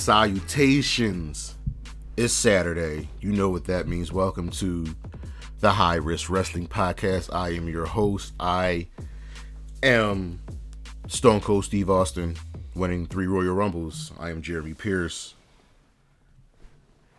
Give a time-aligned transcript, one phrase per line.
[0.00, 1.56] Salutations.
[2.16, 3.10] It's Saturday.
[3.20, 4.10] You know what that means.
[4.10, 4.86] Welcome to
[5.60, 7.28] the High Risk Wrestling Podcast.
[7.34, 8.32] I am your host.
[8.40, 8.88] I
[9.82, 10.40] am
[11.06, 12.36] Stone Cold Steve Austin,
[12.74, 14.10] winning three Royal Rumbles.
[14.18, 15.34] I am Jeremy Pierce.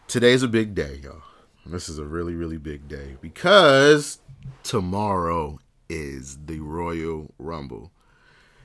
[0.07, 1.21] Today's a big day, y'all.
[1.67, 4.17] This is a really, really big day because
[4.63, 7.91] tomorrow is the Royal Rumble.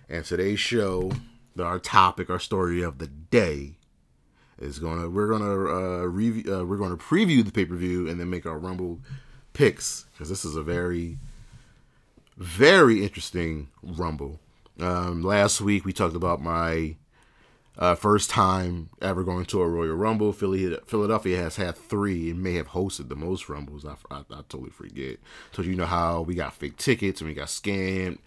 [0.09, 1.13] And today's show,
[1.61, 3.76] our topic, our story of the day
[4.59, 8.19] is gonna we're gonna uh, review uh, we're gonna preview the pay per view and
[8.19, 9.01] then make our Rumble
[9.53, 11.19] picks because this is a very
[12.37, 14.41] very interesting Rumble.
[14.79, 16.97] Um, last week we talked about my
[17.79, 20.33] uh, first time ever going to a Royal Rumble.
[20.33, 23.85] Philly, Philadelphia has had three and may have hosted the most Rumbles.
[23.85, 25.19] I, I, I totally forget.
[25.53, 28.19] So you know how we got fake tickets and we got scammed,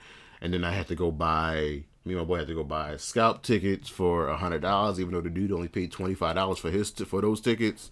[0.41, 1.83] and then I had to go buy.
[2.05, 5.13] Me and my boy had to go buy scalp tickets for a hundred dollars, even
[5.13, 7.91] though the dude only paid twenty five dollars for his for those tickets.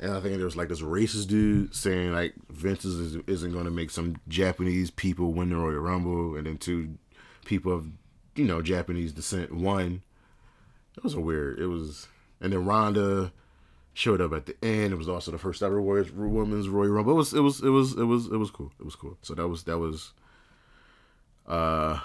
[0.00, 3.66] And I think there was like this racist dude saying like Vince is, isn't going
[3.66, 6.96] to make some Japanese people win the Royal Rumble, and then two
[7.44, 7.86] people of
[8.34, 10.02] you know Japanese descent won
[10.96, 11.58] it was a weird.
[11.58, 12.08] It was,
[12.40, 13.32] and then Ronda
[13.92, 14.92] showed up at the end.
[14.92, 17.12] It was also the first ever Women's Royal Rumble.
[17.12, 18.72] It was, it was, it was, it was, it was cool.
[18.78, 19.16] It was cool.
[19.22, 20.12] So that was that was,
[21.46, 22.00] uh,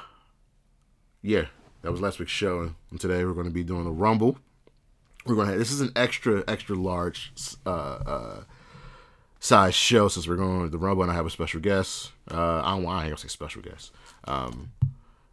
[1.25, 1.46] yeah,
[1.81, 2.72] that was last week's show.
[2.91, 4.38] And today we're going to be doing the Rumble.
[5.25, 5.52] We're going to.
[5.53, 7.34] have, This is an extra extra large
[7.66, 8.44] uh, uh,
[9.40, 12.12] size show since we're going to the Rumble, and I have a special guest.
[12.31, 12.85] Uh, I don't.
[12.85, 13.91] I ain't gonna say special guest.
[14.25, 14.72] Um,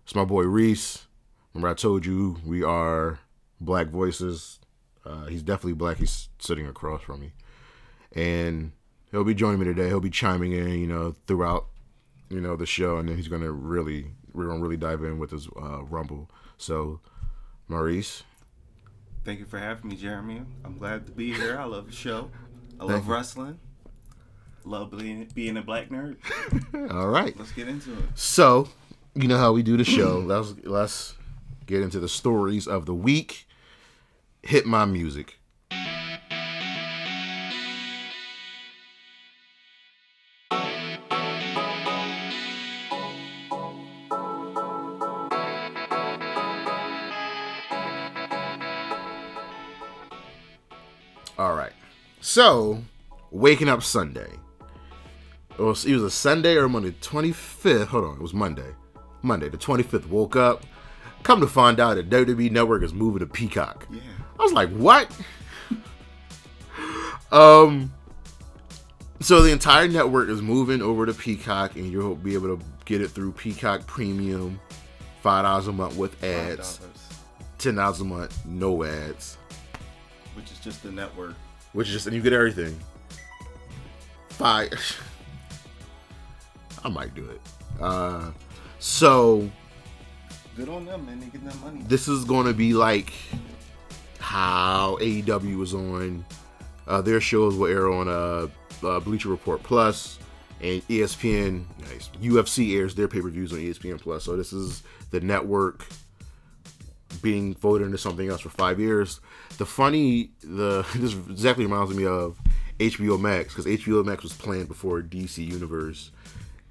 [0.05, 1.07] it's my boy Reese.
[1.53, 3.19] Remember I told you we are
[3.61, 4.59] black voices.
[5.05, 5.99] Uh, he's definitely black.
[5.99, 7.33] He's sitting across from me,
[8.13, 8.73] and
[9.11, 9.89] he'll be joining me today.
[9.89, 11.67] He'll be chiming in, you know, throughout,
[12.31, 15.31] you know, the show, and then he's gonna really, we're gonna really dive in with
[15.31, 16.31] this uh, rumble.
[16.59, 17.01] So,
[17.69, 18.23] Maurice,
[19.25, 20.43] thank you for having me, Jeremy.
[20.65, 21.59] I'm glad to be here.
[21.59, 22.31] I love the show.
[22.81, 23.59] I love wrestling.
[24.65, 26.17] Love being being a black nerd.
[26.93, 28.05] All right, let's get into it.
[28.15, 28.69] So,
[29.15, 30.19] you know how we do the show.
[30.19, 31.15] let's let's
[31.67, 33.47] get into the stories of the week
[34.43, 35.39] hit my music.
[52.33, 52.83] So,
[53.31, 54.31] waking up Sunday.
[55.51, 57.89] It was, it was a Sunday or Monday, 25th.
[57.89, 58.71] Hold on, it was Monday.
[59.21, 60.09] Monday, the 25th.
[60.09, 60.65] Woke up.
[61.25, 63.87] Come to find out that WWE Network is moving to Peacock.
[63.91, 64.01] Yeah.
[64.41, 65.15] I was like, what?
[67.33, 67.93] um,
[69.21, 73.03] so the entire network is moving over to Peacock, and you'll be able to get
[73.03, 74.59] it through Peacock Premium,
[75.21, 76.81] five dollars a month with ads,
[77.59, 79.37] ten dollars a month no ads,
[80.35, 81.35] which is just the network.
[81.73, 82.79] Which is just and you get everything.
[84.31, 84.73] Five.
[86.85, 87.41] I might do it.
[87.81, 88.31] Uh,
[88.79, 89.49] so.
[90.57, 91.21] Good on them, man.
[91.21, 91.83] They getting that money.
[91.87, 93.13] This is going to be like
[94.19, 96.25] how AEW was on.
[96.87, 98.49] Uh, their shows will air on uh,
[98.87, 100.19] uh, Bleacher Report Plus
[100.61, 101.65] and ESPN.
[101.81, 102.11] Nice.
[102.21, 104.25] UFC airs their pay per views on ESPN Plus.
[104.25, 105.87] So this is the network
[107.21, 109.21] being voted into something else for five years.
[109.59, 112.39] The funny, the this exactly reminds me of
[112.79, 116.11] HBO Max because HBO Max was planned before DC Universe,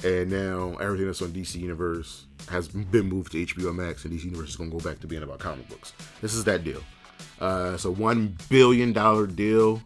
[0.04, 4.26] and now everything that's on DC Universe has been moved to HBO Max, and DC
[4.26, 5.94] Universe is gonna go back to being about comic books.
[6.22, 6.82] This is that deal.
[7.40, 9.82] Uh, it's a one billion dollar deal,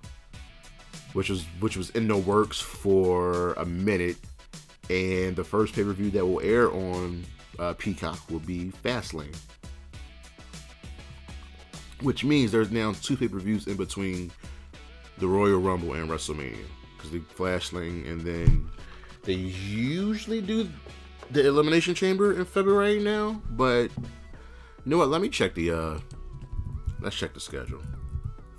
[1.13, 4.17] which was which was in the works for a minute,
[4.89, 7.25] and the first pay per view that will air on
[7.59, 9.35] uh, Peacock will be Fastlane,
[12.01, 14.31] which means there's now two pay per views in between
[15.17, 16.65] the Royal Rumble and WrestleMania
[16.95, 18.69] because the Fastlane, and then
[19.23, 20.69] they usually do
[21.31, 23.89] the Elimination Chamber in February now, but
[24.85, 25.09] you know what?
[25.09, 25.99] Let me check the uh
[27.01, 27.81] let's check the schedule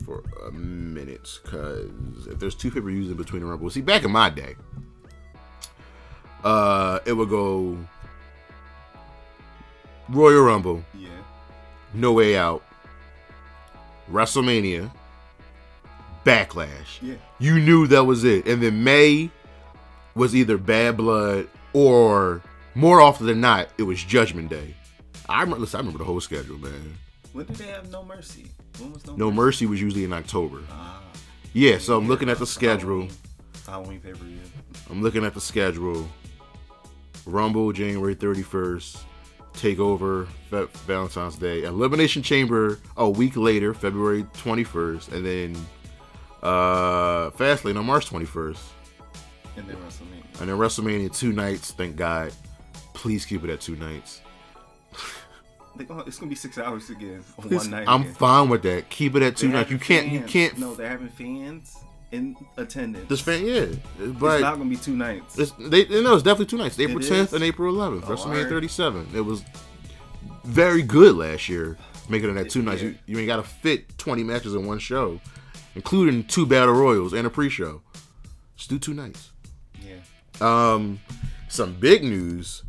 [0.04, 3.80] for a minute because if there's two pay per views in between the Rumble, see
[3.80, 4.56] back in my day,
[6.44, 7.76] uh, it would go
[10.08, 11.08] Royal Rumble, yeah,
[11.92, 12.62] No Way Out,
[14.10, 14.90] WrestleMania,
[16.24, 17.00] Backlash.
[17.02, 19.30] Yeah, you knew that was it, and then May
[20.14, 22.42] was either Bad Blood or
[22.74, 24.74] more often than not, it was Judgment Day.
[25.28, 26.98] I remember, listen, I remember the whole schedule, man.
[27.32, 28.50] When did they have No Mercy?
[28.78, 29.36] When was No, no Mercy?
[29.36, 30.60] Mercy was usually in October.
[30.70, 31.02] Ah.
[31.52, 33.08] Yeah, so I'm yeah, looking at the schedule.
[33.66, 34.38] Halloween, Halloween pay per view.
[34.90, 36.08] I'm looking at the schedule.
[37.24, 38.98] Rumble January 31st,
[39.56, 45.56] Takeover, Fe- Valentine's Day, Elimination Chamber a week later, February 21st, and then
[46.42, 48.58] uh Fastlane on March 21st,
[49.56, 50.40] And then WrestleMania.
[50.40, 51.72] and then WrestleMania two nights.
[51.72, 52.32] Thank God.
[52.94, 54.20] Please keep it at two nights.
[55.88, 57.84] Gonna, it's gonna be six hours again Please- one night.
[57.88, 58.14] I'm again.
[58.14, 58.88] fine with that.
[58.88, 59.70] Keep it at two They're nights.
[59.70, 60.08] You can't.
[60.08, 60.56] You can't.
[60.58, 61.76] No, they're having fans
[62.16, 63.08] in attendance.
[63.08, 63.66] This fan, yeah,
[63.98, 65.38] but it's not gonna be two nights.
[65.38, 66.78] It's they no, it's definitely two nights.
[66.80, 68.04] April tenth and April eleventh.
[68.06, 68.48] Oh, WrestleMania alright.
[68.48, 69.06] thirty seven.
[69.14, 69.44] It was
[70.44, 71.76] very good last year,
[72.08, 72.82] making it that two nights.
[72.82, 75.20] You, you ain't got to fit twenty matches in one show,
[75.74, 77.82] including two battle royals and a pre show.
[78.56, 79.30] Just do two nights.
[79.82, 79.96] yeah.
[80.40, 81.00] Um,
[81.48, 82.62] some big news,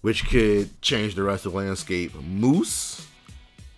[0.00, 2.14] which could change the rest of the landscape.
[2.14, 3.06] Moose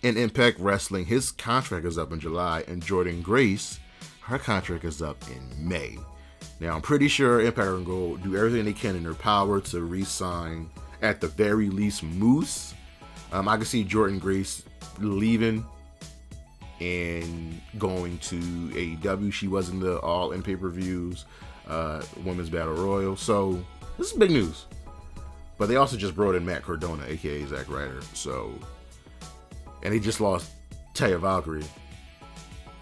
[0.01, 3.79] in Impact Wrestling, his contract is up in July, and Jordynne Grace,
[4.23, 5.97] her contract is up in May.
[6.59, 9.81] Now, I'm pretty sure are going to do everything they can in their power to
[9.81, 10.69] re-sign,
[11.01, 12.73] at the very least, Moose.
[13.31, 14.63] Um, I can see Jordynne Grace
[14.99, 15.65] leaving
[16.79, 19.33] and going to AEW.
[19.33, 21.25] She was in the All in pay per views,
[21.67, 23.15] uh, Women's Battle Royal.
[23.15, 23.63] So
[23.97, 24.65] this is big news.
[25.57, 28.01] But they also just brought in Matt Cardona, aka Zack Ryder.
[28.13, 28.53] So,
[29.81, 30.51] and he just lost
[30.93, 31.63] Taya Valkyrie.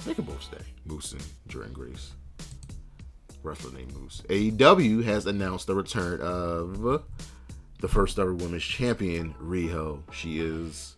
[0.05, 0.70] They could both stay.
[0.85, 2.11] Moose and Jordynne Grace.
[3.43, 4.21] Wrestler named Moose.
[4.29, 7.03] AEW has announced the return of
[7.79, 10.01] the first ever women's champion, Riho.
[10.13, 10.95] She is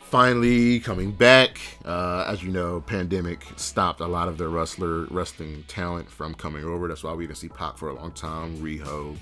[0.00, 1.60] finally coming back.
[1.84, 6.64] Uh, as you know, pandemic stopped a lot of their wrestler wrestling talent from coming
[6.64, 6.88] over.
[6.88, 8.56] That's why we didn't see Pac for a long time.
[8.58, 9.16] Riho,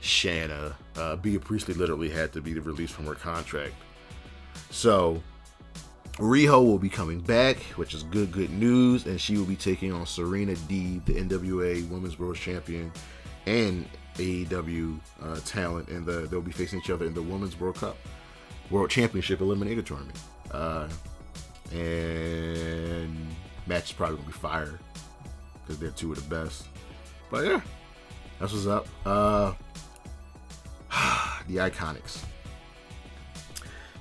[0.00, 3.74] Shanna, uh, Bea Priestley literally had to be released from her contract.
[4.70, 5.22] So
[6.18, 9.92] Riho will be coming back, which is good, good news, and she will be taking
[9.92, 12.90] on Serena Deeb, the NWA Women's World Champion,
[13.46, 17.76] and AEW uh, talent, and the, they'll be facing each other in the Women's World
[17.76, 17.96] Cup,
[18.68, 20.18] World Championship Eliminator Tournament.
[20.50, 20.88] Uh,
[21.72, 23.16] and
[23.68, 24.78] match is probably gonna be fire
[25.60, 26.64] because they're two of the best.
[27.30, 27.60] But yeah,
[28.40, 28.88] that's what's up.
[29.06, 29.52] Uh,
[31.46, 32.24] the Iconics.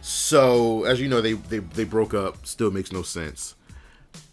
[0.08, 2.46] So, as you know, they, they they broke up.
[2.46, 3.56] Still makes no sense.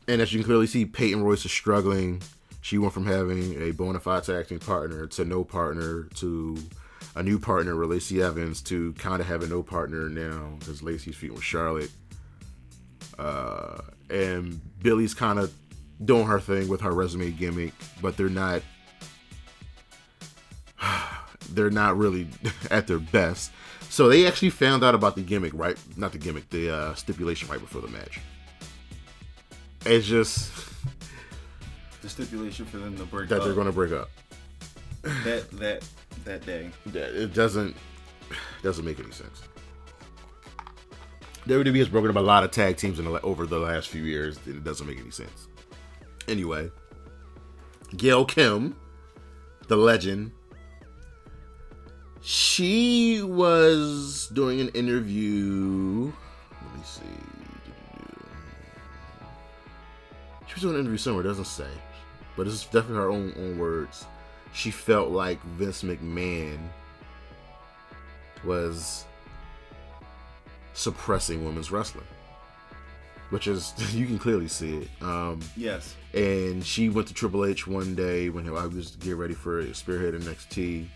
[0.06, 2.22] And as you can clearly see, Peyton Royce is struggling.
[2.60, 6.56] She went from having a bona fide acting partner to no partner to
[7.16, 11.16] a new partner with Lacey Evans to kind of having no partner now because Lacey's
[11.16, 11.90] feuding with Charlotte.
[13.18, 13.78] Uh,
[14.08, 15.52] and Billie's kind of
[16.04, 18.62] doing her thing with her resume gimmick, but they're not.
[21.50, 22.28] They're not really
[22.70, 23.50] at their best.
[23.94, 25.78] So they actually found out about the gimmick, right?
[25.96, 28.18] Not the gimmick, the uh, stipulation right before the match.
[29.86, 30.50] It's just
[32.02, 34.10] The stipulation for them to break that up they're going to break up.
[35.02, 35.84] that that
[36.24, 36.70] that day.
[36.86, 37.76] That- It doesn't
[38.64, 39.42] doesn't make any sense.
[41.46, 44.02] WWE has broken up a lot of tag teams in the, over the last few
[44.02, 44.36] years.
[44.44, 45.46] and It doesn't make any sense.
[46.26, 46.68] Anyway,
[47.96, 48.74] Gail Kim,
[49.68, 50.32] the legend,
[52.24, 56.10] she was doing an interview.
[56.50, 57.02] Let me see.
[60.46, 61.22] She was doing an interview somewhere.
[61.22, 61.68] Doesn't say,
[62.36, 64.06] but it's definitely her own own words.
[64.52, 66.58] She felt like Vince McMahon
[68.44, 69.04] was
[70.74, 72.04] suppressing women's wrestling,
[73.30, 74.88] which is you can clearly see it.
[75.02, 75.94] Um, Yes.
[76.12, 80.14] and she went to Triple H one day when I was getting ready for Spearhead
[80.14, 80.86] and NXT,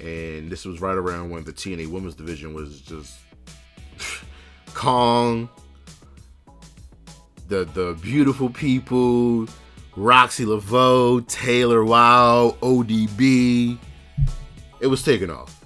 [0.00, 3.18] and this was right around when the TNA Women's Division was just
[4.74, 5.48] Kong,
[7.48, 9.46] the the beautiful people,
[9.96, 13.78] Roxxi Laveaux, Taylor Wilde, ODB.
[14.80, 15.64] It was taking off,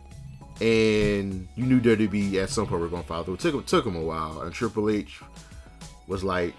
[0.61, 3.35] and you knew WWE at some point were going to follow through.
[3.35, 5.21] It took it took them a while, and Triple H
[6.09, 6.57] was like,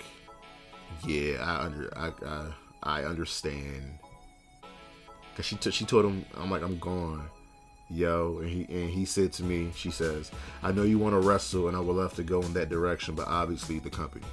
[1.05, 4.00] "Yeah, I under I I, I understand."
[5.36, 7.27] Cause she t- she told him, "I'm like I'm gone."
[7.89, 10.32] Yo, and he and he said to me, she says,
[10.63, 13.13] "I know you want to wrestle, and I would love to go in that direction,
[13.13, 14.25] but obviously the company."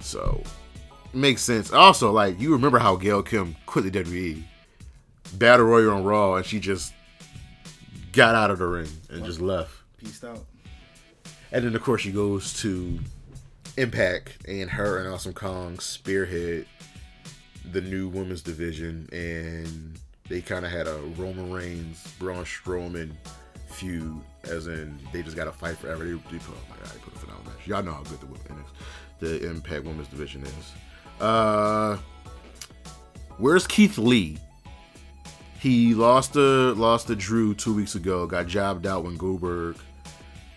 [0.00, 0.42] So,
[1.14, 1.72] makes sense.
[1.72, 4.44] Also, like you remember how Gail Kim quit the WWE,
[5.38, 6.92] Battle Royal on Raw, and she just
[8.12, 9.72] got out of the ring and just left.
[9.96, 10.44] Peaced out.
[11.50, 12.98] And then of course she goes to
[13.78, 16.66] Impact, and her and Awesome Kong spearhead
[17.72, 23.12] the new women's division, and they kind of had a Roman Reigns, Braun Strowman
[23.66, 26.04] feud, as in they just got to fight forever.
[26.04, 27.66] They, they put, oh my god, they put a phenomenal match.
[27.66, 28.28] Y'all know how good the
[29.26, 30.72] the Impact Women's Division is.
[31.20, 31.98] Uh,
[33.38, 34.38] where's Keith Lee?
[35.58, 38.26] he lost to lost to Drew two weeks ago.
[38.26, 39.76] Got jobbed out when Goldberg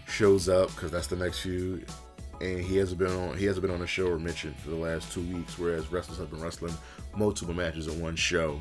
[0.08, 1.88] shows up because that's the next feud,
[2.40, 4.76] and he hasn't been on he hasn't been on a show or mentioned for the
[4.76, 5.58] last two weeks.
[5.58, 6.76] Whereas wrestlers have been wrestling
[7.16, 8.60] multiple matches in one show.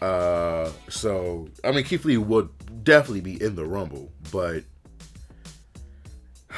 [0.00, 2.48] Uh, so I mean, Keith Lee would
[2.84, 4.62] definitely be in the Rumble, but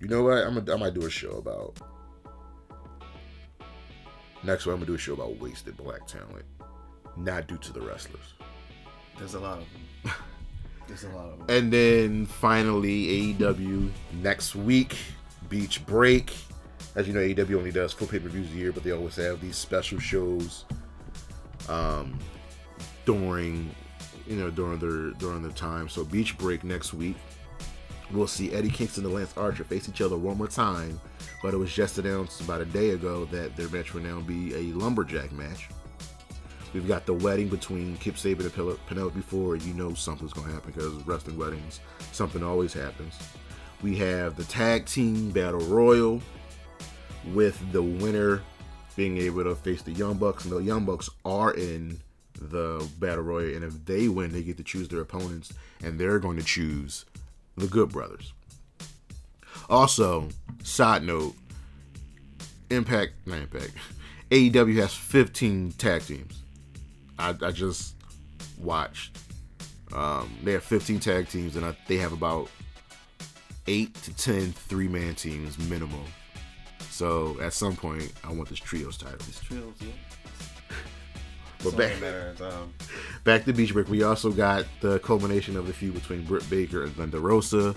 [0.00, 0.38] you know what?
[0.38, 1.78] I'm gonna, I might do a show about
[4.42, 4.74] next one.
[4.74, 6.44] I'm gonna do a show about wasted black talent,
[7.16, 8.34] not due to the wrestlers.
[9.18, 10.12] There's a lot of them.
[10.88, 11.56] There's a lot of them.
[11.56, 14.96] And then finally, AEW next week,
[15.48, 16.34] Beach Break.
[16.96, 19.16] As you know, AEW only does full pay per views a year, but they always
[19.16, 20.64] have these special shows
[21.68, 22.18] um,
[23.04, 23.74] during
[24.26, 25.88] you know during their during the time.
[25.88, 27.16] So Beach Break next week,
[28.10, 31.00] we'll see Eddie Kingston and Lance Archer face each other one more time.
[31.42, 34.54] But it was just announced about a day ago that their match will now be
[34.54, 35.68] a lumberjack match.
[36.72, 39.62] We've got the wedding between Kip Sabian and Penelope Ford.
[39.62, 41.80] You know something's to happen because wrestling weddings,
[42.10, 43.16] something always happens.
[43.80, 46.20] We have the tag team battle royal
[47.32, 48.42] with the winner
[48.96, 52.00] being able to face the Young Bucks, and the Young Bucks are in
[52.40, 56.18] the battle royal, and if they win, they get to choose their opponents, and they're
[56.18, 57.04] going to choose
[57.56, 58.32] the Good Brothers.
[59.68, 60.28] Also,
[60.62, 61.34] side note,
[62.70, 63.72] Impact, not Impact,
[64.30, 66.42] AEW has 15 tag teams.
[67.18, 67.94] I, I just
[68.58, 69.16] watched.
[69.92, 72.48] Um, they have 15 tag teams, and I, they have about
[73.66, 76.04] eight to 10 three man teams minimum.
[76.94, 79.18] So at some point, I want this trios title.
[79.18, 79.88] This trios, yeah.
[81.58, 82.72] But So back, um,
[83.24, 86.84] back to Beach Break, we also got the culmination of the feud between Britt Baker
[86.84, 87.74] and Thunder Rosa.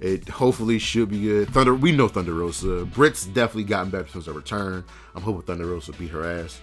[0.00, 1.50] It hopefully should be good.
[1.50, 2.84] Thunder, we know Thunder Rosa.
[2.86, 4.82] Britt's definitely gotten better since her return.
[5.14, 6.60] I'm hoping Thunder Rosa beat her ass.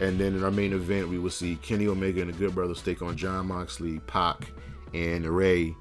[0.00, 2.82] And then in our main event, we will see Kenny Omega and the Good Brothers
[2.82, 4.50] take on Jon Moxley, Pac,
[4.94, 5.76] and Rey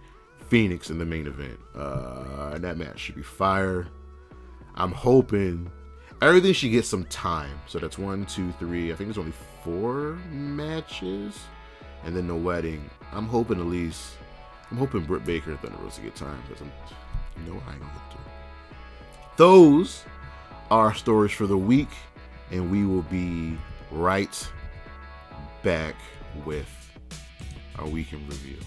[0.48, 1.58] Fenix in the main event.
[1.76, 3.88] Uh, and that match should be fire.
[4.76, 5.72] I'm hoping
[6.22, 7.60] everything should get some time.
[7.68, 8.92] So that's one, two, three.
[8.92, 11.40] I think there's only four matches,
[12.04, 12.90] and then the wedding.
[13.12, 14.18] I'm hoping at least.
[14.72, 16.72] I'm hoping Britt Baker and Thunder Rosa get time because I'm,
[17.46, 18.18] you know, I ain't gonna to.
[19.38, 20.04] Those
[20.72, 21.90] are stories for the week,
[22.52, 23.58] and we will be
[23.92, 24.50] right
[25.64, 25.96] back
[26.46, 26.70] with
[27.78, 28.58] our week in review.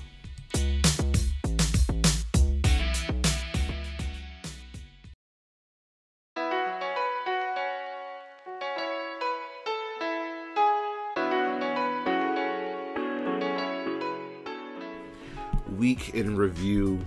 [15.79, 16.99] Week in review.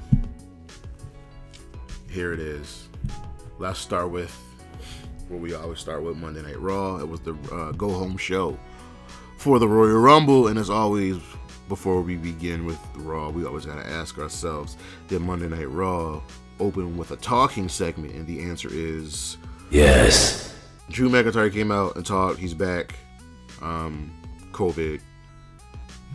[2.09, 2.87] Here it is.
[3.59, 4.33] Let's start with
[5.27, 6.97] what we always start with Monday Night Raw.
[6.97, 8.57] It was the uh, go home show
[9.37, 10.47] for the Royal Rumble.
[10.47, 11.17] And as always,
[11.67, 14.77] before we begin with Raw, we always got to ask ourselves
[15.09, 16.21] did Monday Night Raw
[16.61, 18.13] open with a talking segment?
[18.13, 19.35] And the answer is
[19.69, 20.53] Yes.
[20.89, 22.39] Drew McIntyre came out and talked.
[22.39, 22.95] He's back.
[23.61, 24.11] Um,
[24.53, 25.01] COVID,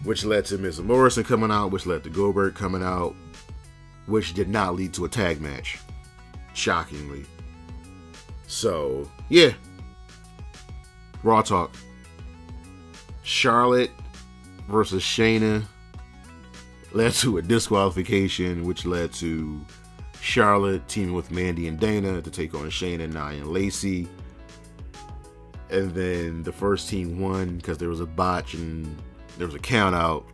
[0.05, 3.15] which led to Miz Morrison coming out, which led to Goldberg coming out,
[4.07, 5.79] which did not lead to a tag match.
[6.55, 7.25] Shockingly.
[8.47, 9.53] So, yeah.
[11.23, 11.75] Raw talk.
[13.23, 13.91] Charlotte
[14.69, 15.65] versus Shayna
[16.93, 19.61] led to a disqualification, which led to
[20.21, 24.09] Charlotte teaming with Mandy and Dana to take on Shayna, Nia, and Lacey.
[25.71, 28.97] And then the first team won because there was a botch and
[29.37, 30.27] there was a count out.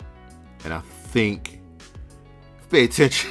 [0.65, 1.61] And I think,
[2.71, 3.31] pay attention,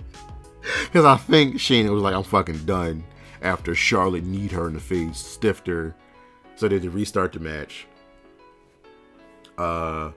[0.84, 3.04] because I think Shayna was like, I'm fucking done
[3.42, 5.94] after Charlotte kneed her in the face, stiffed her.
[6.56, 7.86] So they had to restart the match.
[9.58, 10.10] Uh,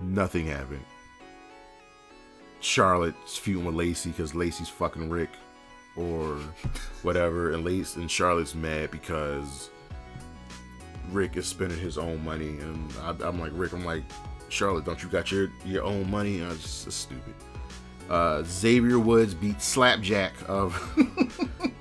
[0.00, 0.84] nothing happened.
[2.60, 5.30] Charlotte's feuding with Lacey because Lacey's fucking Rick
[5.96, 6.38] or
[7.02, 9.70] whatever, and Lace and Charlotte's mad because
[11.12, 14.02] Rick is spending his own money, and I, I'm like Rick, I'm like
[14.48, 16.40] Charlotte, don't you got your your own money?
[16.40, 17.34] And it's just stupid.
[18.10, 20.76] Uh, Xavier Woods beat Slapjack of.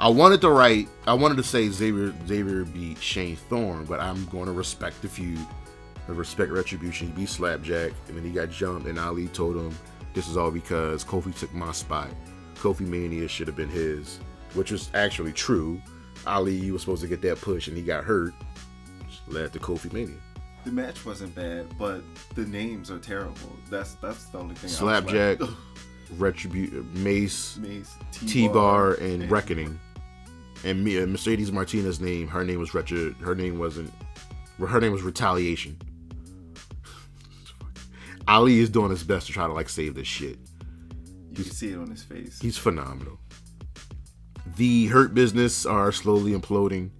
[0.00, 4.26] I wanted to write, I wanted to say Xavier Xavier beat Shane Thorne, but I'm
[4.26, 5.44] going to respect the feud,
[6.08, 7.08] I respect retribution.
[7.08, 9.76] He beat Slapjack, and then he got jumped, and Ali told him
[10.14, 12.08] this is all because Kofi took my spot.
[12.56, 14.18] Kofi Mania should have been his,
[14.54, 15.80] which was actually true.
[16.28, 18.32] Ali was supposed to get that push, and he got hurt,
[19.00, 20.14] which led to Kofi Mania.
[20.64, 22.02] the match wasn't bad, but
[22.34, 23.56] the names are terrible.
[23.70, 24.70] That's that's the only thing.
[24.70, 25.50] Slapjack, like,
[26.18, 29.78] Retribute, Mace, Mace, T Bar, and Reckoning.
[30.64, 33.92] and me, uh, Mercedes Martinez name, her name was Retro, her name wasn't,
[34.58, 35.76] her name was Retaliation.
[38.26, 40.38] Ali is doing his best to try to like save this shit.
[41.30, 42.38] You can see it on his face.
[42.40, 43.18] He's phenomenal.
[44.56, 46.90] The Hurt Business are slowly imploding.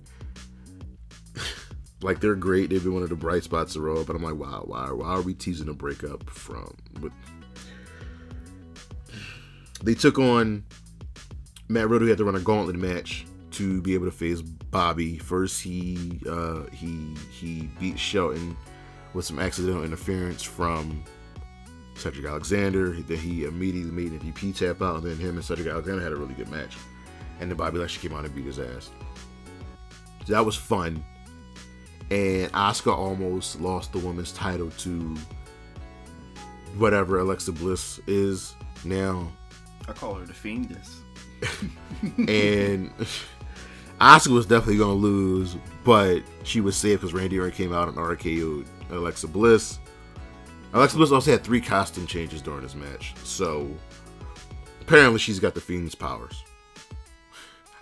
[2.02, 2.70] like they're great.
[2.70, 5.08] They've been one of the bright spots of Raw, but I'm like, wow, why, why
[5.08, 6.76] are we teasing a breakup from?
[7.00, 7.12] But
[9.82, 10.64] they took on
[11.68, 12.06] Matt Riddle.
[12.06, 15.18] He had to run a gauntlet match to be able to face Bobby.
[15.18, 18.56] First, he uh, he he beat Shelton
[19.14, 21.02] with some accidental interference from
[21.94, 22.92] Cedric Alexander.
[22.92, 26.16] Then he immediately made MVP tap out, and then him and Cedric Alexander had a
[26.16, 26.76] really good match.
[27.40, 28.90] And then Bobby Lashley came out and beat his ass.
[30.26, 31.04] So that was fun.
[32.10, 35.16] And Asuka almost lost the women's title to
[36.76, 38.54] whatever Alexa Bliss is
[38.84, 39.30] now.
[39.88, 40.96] I call her the Fiendess.
[42.28, 42.92] and
[44.00, 47.88] Asuka was definitely going to lose, but she was safe because Randy Orton came out
[47.88, 49.78] and RKO'd Alexa Bliss.
[50.72, 53.68] Alexa Bliss also had three costume changes during this match, so
[54.82, 56.44] apparently she's got the Fiend's powers.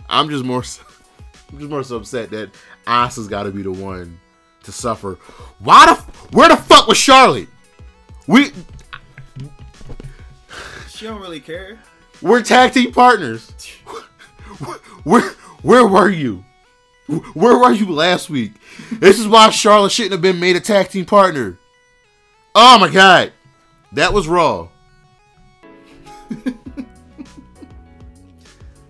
[0.08, 0.62] I'm just more,
[1.52, 2.50] I'm just more so upset that
[2.86, 4.18] Asuka's got to be the one
[4.64, 5.18] to suffer.
[5.58, 5.94] Why the?
[6.36, 7.48] Where the fuck was Charlotte?
[8.26, 8.52] We.
[10.88, 11.78] She don't really care.
[12.22, 13.50] We're tag team partners.
[15.04, 15.30] Where
[15.62, 16.44] where were you?
[17.34, 18.52] Where were you last week?
[18.90, 21.58] This is why Charlotte shouldn't have been made a tag team partner.
[22.54, 23.32] Oh my god.
[23.92, 24.68] That was raw.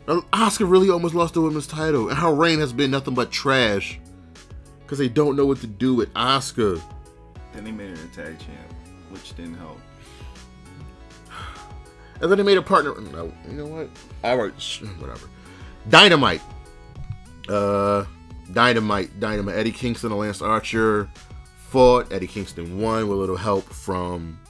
[0.06, 3.98] Asuka really almost lost the women's title, and her reign has been nothing but trash.
[4.80, 6.80] Because they don't know what to do with Asuka.
[7.52, 8.72] Then they made her a tag champ,
[9.10, 9.80] which didn't help.
[12.18, 12.98] And then they made a partner.
[13.12, 13.90] No, you know what?
[14.24, 14.52] All right,
[14.98, 15.28] whatever.
[15.90, 16.40] Dynamite.
[17.46, 18.06] Uh,
[18.54, 19.20] Dynamite.
[19.20, 19.54] Dynamite.
[19.54, 21.10] Eddie Kingston and Lance Archer
[21.68, 22.10] fought.
[22.10, 24.40] Eddie Kingston won with a little help from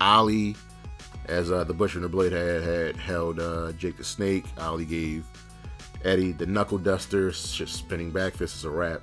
[0.00, 0.56] Ali,
[1.30, 4.44] as uh, the Butcher and the Blade had had held uh, Jake the Snake.
[4.58, 5.24] Ali gave
[6.04, 9.00] Eddie the knuckle duster, just spinning back fist is a wrap.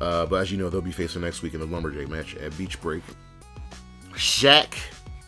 [0.00, 2.56] Uh, but as you know, they'll be facing next week in the Lumberjack match at
[2.58, 3.02] Beach Break.
[4.14, 4.74] Shaq,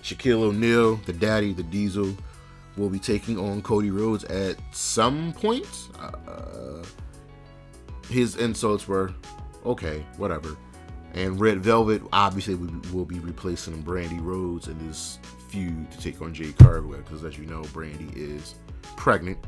[0.03, 2.15] Shaquille O'Neal, the Daddy, the Diesel,
[2.77, 5.89] will be taking on Cody Rhodes at some point.
[5.99, 6.83] Uh,
[8.11, 9.15] his insults were
[9.65, 10.57] okay, whatever.
[11.15, 15.21] And Red Velvet obviously will be replacing Brandi Rhodes in this
[15.55, 18.57] feud to take on Jade Cargill because, as you know, Brandi is
[18.97, 19.39] pregnant.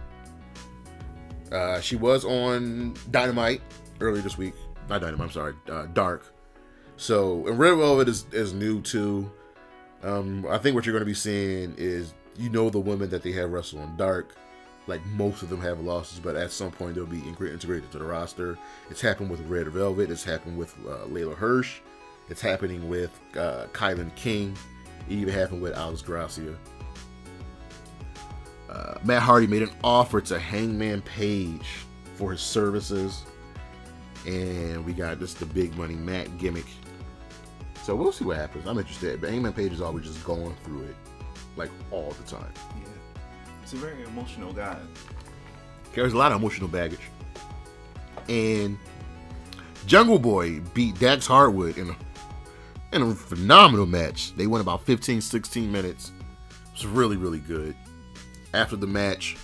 [1.50, 3.60] Uh, she was on Dynamite
[4.00, 4.54] earlier this week.
[4.88, 6.32] Not Dynamite, I'm sorry, uh, Dark.
[6.96, 9.30] So, and Red Velvet is, is new too.
[10.02, 13.22] Um, I think what you're going to be seeing is, you know, the women that
[13.22, 14.36] they have wrestle on Dark.
[14.86, 18.04] Like most of them have losses, but at some point they'll be integrated to the
[18.04, 18.56] roster.
[18.88, 20.12] It's happened with Red Velvet.
[20.12, 21.80] It's happened with uh, Leyla Hirsch.
[22.28, 24.56] It's happening with uh, Kylan King.
[25.08, 26.56] It even happened with Alex Gracia.
[28.68, 31.66] Uh, Matt Hardy made an offer to Hangman Page
[32.14, 33.22] for his services,
[34.26, 36.66] and we got this the big money Matt gimmick.
[37.82, 38.66] So we'll see what happens.
[38.66, 40.96] I'm interested, but Hangman Page is always just going through it,
[41.56, 42.52] like all the time.
[42.76, 42.88] Yeah,
[43.62, 44.76] he's a very emotional guy.
[45.92, 47.00] Carries a lot of emotional baggage.
[48.28, 48.76] And
[49.86, 51.96] Jungle Boy beat Dax Harwood in a
[52.92, 54.35] in a phenomenal match.
[54.37, 56.12] They went about 15, 16 minutes.
[56.51, 57.75] It was really, really good.
[58.55, 59.37] After the match,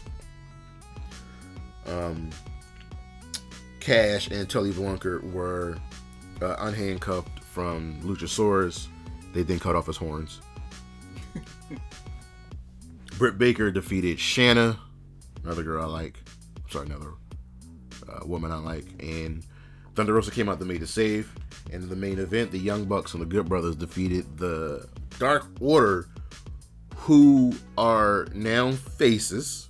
[1.86, 2.30] um,
[3.80, 5.76] Cash and Tully Blanchard were
[6.40, 8.86] uh, unhandcuffed from Luchasaurus.
[9.34, 10.40] They then cut off his horns.
[13.18, 14.78] Britt Baker defeated Shanna,
[15.44, 16.18] another girl I like.
[16.70, 17.12] Sorry, another
[18.08, 18.84] uh, woman I like.
[19.00, 19.44] And
[19.94, 21.32] Thunder Rosa came out to make the save.
[21.70, 25.46] And in the main event, the Young Bucks and the Good Brothers defeated the Dark
[25.60, 26.08] Order,
[26.96, 29.68] who are now faces.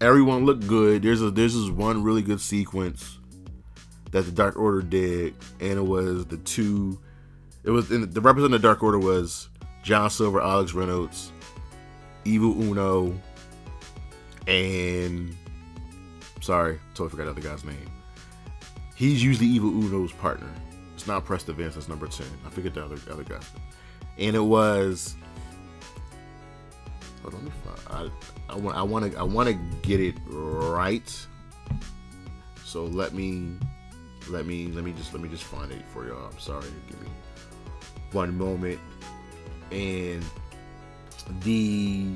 [0.00, 1.02] Everyone looked good.
[1.02, 3.18] There's a there's this one really good sequence
[4.10, 7.00] that the Dark Order did, and it was the two.
[7.64, 9.48] It was in the, the representative of the Dark Order was
[9.82, 11.32] John Silver, Alex Reynolds,
[12.24, 13.14] Evil Uno,
[14.46, 15.36] and
[16.40, 17.91] sorry, totally forgot the other guy's name.
[19.02, 20.48] He's usually Evil Uno's partner.
[20.94, 21.74] It's not Preston Vance.
[21.74, 22.28] That's number ten.
[22.46, 23.40] I forget the other other guy.
[24.16, 25.16] And it was.
[27.22, 27.52] Hold on,
[27.90, 28.08] I,
[28.48, 31.26] I want I want to I want to get it right.
[32.64, 33.56] So let me
[34.28, 36.30] let me let me just let me just find it for y'all.
[36.30, 36.68] I'm sorry.
[36.88, 37.08] Give me
[38.12, 38.78] one moment.
[39.72, 40.24] And
[41.40, 42.06] the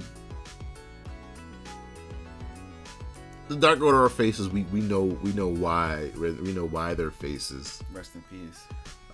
[3.48, 4.48] the Dark Order are faces.
[4.48, 7.82] We we know we know why we know why they're faces.
[7.92, 8.64] Rest in peace.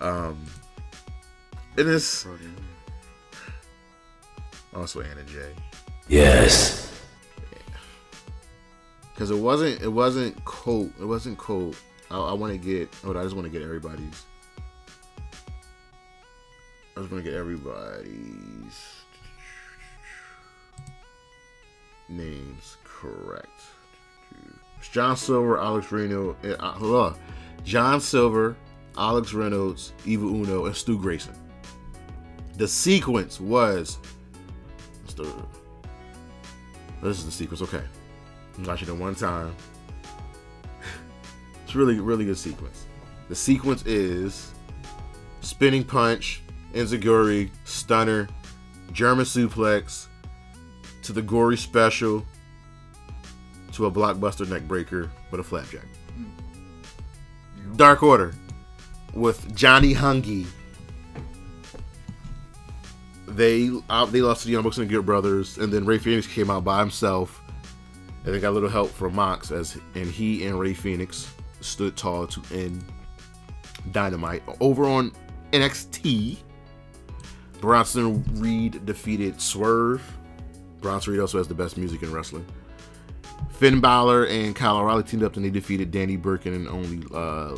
[0.01, 0.37] Um,
[1.77, 2.43] and it is Brody.
[4.75, 5.53] also Anna Jay
[6.07, 6.89] Yes.
[9.13, 10.89] because it wasn't it wasn't Colt.
[10.99, 11.75] It wasn't Colt.
[12.11, 12.89] I, I want to get.
[13.03, 14.23] Oh, I just want to get everybody's.
[16.95, 18.77] I just want to get everybody's
[22.09, 23.49] names correct.
[24.89, 27.13] John Silver, Alex Reno, uh.
[27.63, 28.55] John Silver,
[28.97, 31.33] Alex Reynolds, Evil Uno, and Stu Grayson.
[32.57, 33.97] The sequence was.
[35.07, 35.27] It.
[37.01, 37.61] This is the sequence.
[37.61, 37.83] Okay,
[38.57, 39.55] I'm watching it one time.
[41.63, 42.85] it's really, really good sequence.
[43.29, 44.53] The sequence is
[45.41, 46.41] spinning punch,
[46.73, 48.27] enziguri, stunner,
[48.91, 50.07] German suplex,
[51.03, 52.25] to the gory special,
[53.73, 55.85] to a blockbuster neck breaker with a flapjack.
[57.75, 58.33] Dark Order
[59.13, 60.45] with Johnny Hungie.
[63.27, 65.97] They uh, they lost to the Young Bucks and the Good Brothers, and then Rey
[65.97, 67.41] Fenix came out by himself,
[68.25, 71.95] and they got a little help from Mox as and he and Rey Fenix stood
[71.95, 72.83] tall to end
[73.91, 75.11] Dynamite over on
[75.51, 76.37] NXT.
[77.59, 80.03] Bronson Reed defeated Swerve.
[80.81, 82.45] Bronson Reed also has the best music in wrestling.
[83.51, 87.55] Finn Balor and Kyle O'Reilly teamed up and they defeated Danny Birkin and only uh,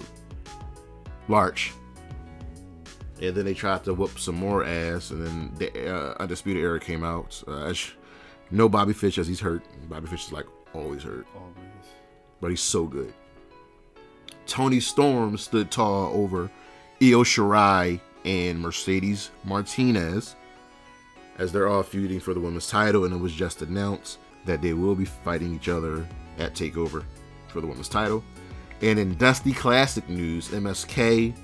[1.27, 1.73] Larch.
[3.21, 6.79] And then they tried to whoop some more ass, and then the uh, Undisputed Era
[6.81, 7.41] came out.
[7.47, 7.73] Uh,
[8.51, 9.63] no Bobby Fish as he's hurt.
[9.89, 11.55] Bobby Fish is like always hurt, Always.
[12.41, 13.13] but he's so good.
[14.45, 16.51] Toni Storm stood tall over
[17.01, 20.35] Io Shirai and Mercedes Martinez
[21.37, 24.73] as they're all feuding for the women's title, and it was just announced that they
[24.73, 27.03] will be fighting each other at Takeover
[27.47, 28.23] for the women's title.
[28.81, 31.35] And in Dusty Classic news, MSK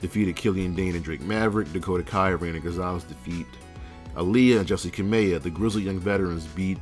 [0.00, 1.72] defeated Killian Dane and Drake Maverick.
[1.72, 3.46] Dakota Kai and Reina Gonzalez defeat
[4.14, 5.40] Aliyah and Jessica Kamea.
[5.40, 6.78] The Grizzly Young Veterans beat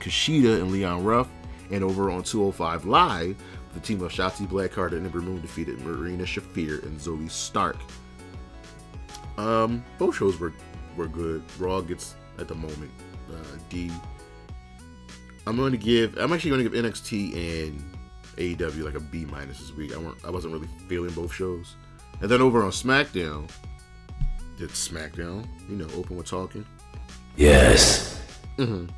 [0.00, 1.28] Kushida and Leon Ruff.
[1.70, 3.36] And over on 205 Live,
[3.74, 7.76] the team of Shotzi Blackheart and Ember Moon defeated Marina Shafir and Zoey Stark.
[9.36, 10.52] Um, both shows were
[10.96, 11.42] were good.
[11.58, 12.90] Raw gets at the moment
[13.30, 13.90] uh, D.
[15.48, 16.16] I'm going to give.
[16.18, 17.82] I'm actually going to give NXT and
[18.36, 19.94] AEW like a B minus this week.
[19.94, 20.18] I weren't.
[20.24, 21.74] I wasn't really feeling both shows.
[22.20, 23.48] And then over on SmackDown,
[24.58, 25.46] did SmackDown?
[25.68, 26.66] You know, open with talking.
[27.36, 28.20] Yes.
[28.58, 28.90] Mhm.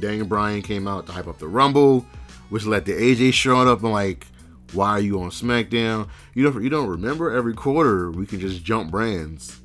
[0.00, 2.04] Daniel Bryan came out to hype up the Rumble,
[2.50, 4.26] which led to AJ showing up and like,
[4.72, 6.08] why are you on SmackDown?
[6.34, 9.60] You don't you don't remember every quarter we can just jump brands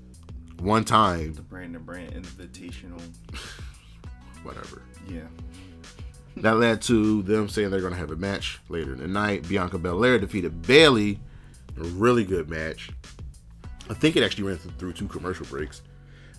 [0.59, 3.01] one time, The Brand to brand invitational.
[4.43, 4.81] whatever.
[5.09, 5.21] Yeah.
[6.37, 9.47] That led to them saying they're gonna have a match later in the night.
[9.47, 11.19] Bianca Belair defeated Bayley,
[11.77, 12.89] a really good match.
[13.89, 15.81] I think it actually ran th- through two commercial breaks.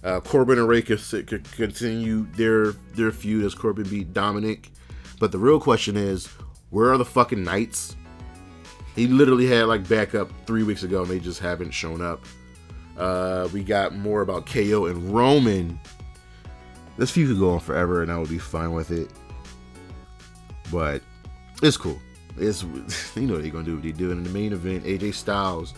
[0.03, 4.71] Uh, Corbin and Rey could, could continue their their feud as Corbin beat Dominic,
[5.21, 6.27] but the real question is,
[6.71, 7.97] where are the fucking Knights?
[8.97, 12.25] He literally had like backup three weeks ago, and they just haven't shown up.
[12.99, 15.79] Uh, we got more about KO and Roman.
[16.97, 19.11] This feud could go on forever, and I would be fine with it
[20.71, 21.03] but
[21.63, 22.01] it's cool.
[22.37, 22.63] It's
[23.17, 24.11] you know what they're gonna do what they do.
[24.11, 25.75] And in the main event, AJ Styles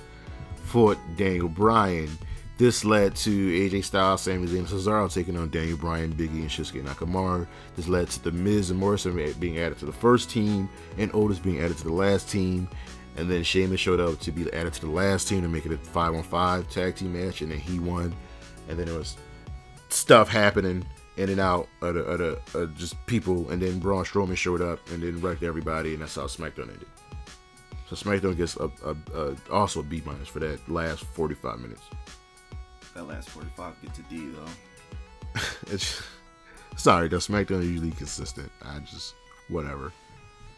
[0.65, 2.11] fought Daniel Bryan.
[2.59, 6.83] This led to AJ Styles, Sami Zayn, Cesaro taking on Daniel Bryan, Biggie, and Shinsuke
[6.83, 7.47] Nakamura.
[7.77, 11.39] This led to the Miz and Morrison being added to the first team, and Otis
[11.39, 12.67] being added to the last team.
[13.19, 15.73] And then Sheamus showed up to be added to the last team to make it
[15.73, 18.15] a five on five tag team match, and then he won.
[18.69, 19.17] And then there was
[19.91, 20.85] stuff happening
[21.17, 24.61] in and out of, the, of, the, of just people, and then Braun Strowman showed
[24.61, 26.87] up and then wrecked everybody, and that's how SmackDown ended.
[27.89, 31.83] So SmackDown gets a, a, a, also a B minus for that last 45 minutes.
[32.95, 35.41] That last 45 gets a D though.
[35.73, 36.03] It's
[36.77, 38.51] sorry, though SmackDown is usually consistent.
[38.63, 39.15] I just
[39.49, 39.93] whatever.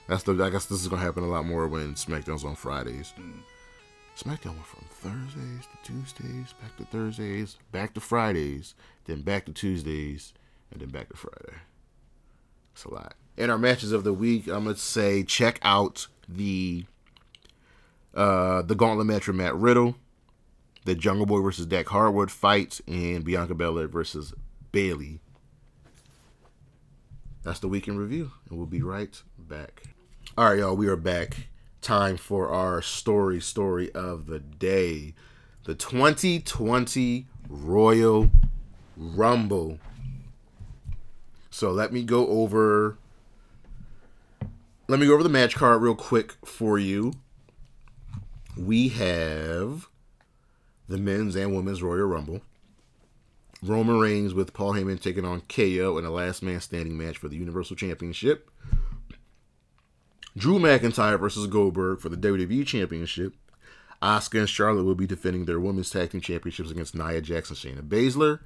[0.08, 3.12] That's the I guess this is gonna happen a lot more when SmackDown's on Fridays.
[3.18, 3.40] Mm.
[4.16, 9.52] SmackDown went from Thursdays to Tuesdays, back to Thursdays, back to Fridays, then back to
[9.52, 10.32] Tuesdays,
[10.70, 11.58] and then back to Friday.
[12.72, 13.14] It's a lot.
[13.36, 16.84] In our matches of the week, I'm gonna say check out the
[18.14, 19.96] uh the Gauntlet match with Matt Riddle,
[20.84, 24.32] the Jungle Boy versus Dax Harwood fight, and Bianca Belair versus
[24.72, 25.20] Bayley.
[27.42, 29.84] That's the week in review, and we'll be right back.
[30.36, 31.48] All right, y'all, we are back.
[31.80, 35.14] Time for our story story of the day.
[35.64, 38.30] The 2020 Royal
[38.96, 39.78] Rumble.
[41.50, 42.98] So let me go over
[44.88, 47.12] let me go over the match card real quick for you.
[48.56, 49.88] We have
[50.88, 52.40] the men's and women's Royal Rumble.
[53.62, 57.28] Roman Reigns with Paul Heyman taking on KO in a last man standing match for
[57.28, 58.50] the Universal Championship.
[60.36, 63.34] Drew McIntyre versus Goldberg for the WWE Championship.
[64.00, 67.78] Asuka and Charlotte will be defending their women's tag team championships against Nia Jackson, and
[67.78, 68.38] Shayna Baszler,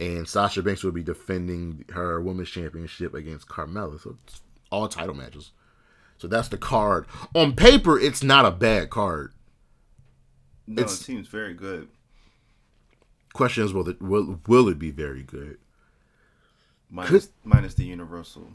[0.00, 4.00] and Sasha Banks will be defending her women's championship against Carmella.
[4.00, 5.52] So it's all title matches.
[6.18, 7.06] So that's the card.
[7.34, 9.32] On paper, it's not a bad card.
[10.66, 11.88] No, It's- it seems very good.
[13.34, 15.58] Question is, will it will, will it be very good?
[16.88, 18.48] Minus, minus the Universal.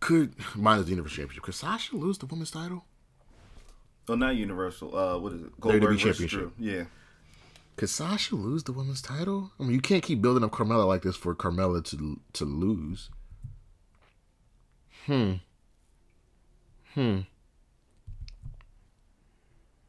[0.00, 1.42] Could minus the Universal Championship?
[1.44, 2.84] Could Sasha lose the women's title?
[4.06, 4.96] Oh, not Universal.
[4.96, 5.60] Uh, what is it?
[5.60, 6.40] WWE versus Championship.
[6.40, 6.52] Drew.
[6.58, 6.84] Yeah.
[7.78, 9.52] Could Sasha lose the women's title?
[9.58, 13.08] I mean, you can't keep building up Carmella like this for Carmella to to lose.
[15.06, 15.34] Hmm.
[16.94, 17.20] Hmm.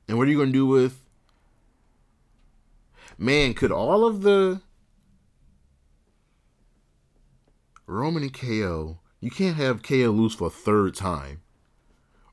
[0.07, 1.01] And what are you gonna do with?
[3.17, 4.61] Man, could all of the
[7.87, 8.99] Roman and KO?
[9.19, 11.41] You can't have KO lose for a third time.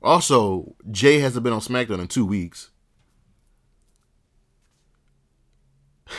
[0.03, 2.69] Also, Jay hasn't been on SmackDown in two weeks.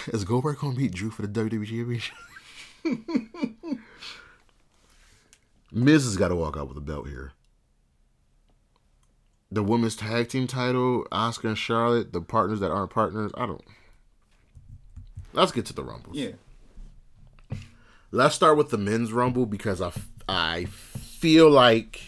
[0.09, 2.15] Is Goldberg gonna beat Drew for the WWE Championship?
[5.73, 7.33] Miz has got to walk out with a belt here.
[9.51, 13.33] The women's tag team title, Asuka and Charlotte, the partners that aren't partners.
[13.35, 13.63] I don't.
[15.33, 16.17] Let's get to the rumbles.
[16.17, 16.33] Yeah.
[18.11, 19.93] Let's start with the men's rumble because I,
[20.29, 22.01] I feel like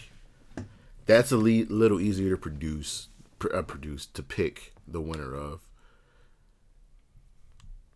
[1.05, 5.61] that's a le- little easier to produce, pr- uh, produce to pick the winner of.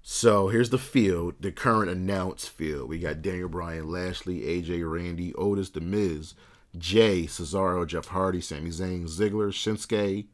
[0.07, 2.89] So here's the field, the current announced field.
[2.89, 6.35] We got Daniel Bryan, Lashley, AJ, Randy, Otis, The Miz,
[6.77, 10.27] Jay, Cesaro, Jeff Hardy, Sami Zayn, Ziggler, Shinsuke,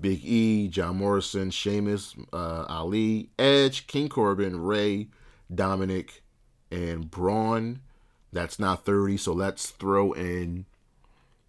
[0.00, 5.08] Big E, John Morrison, Sheamus, uh, Ali, Edge, King Corbin, Rey,
[5.52, 6.22] Dominic,
[6.70, 7.80] and Braun.
[8.32, 10.64] That's not 30, so let's throw in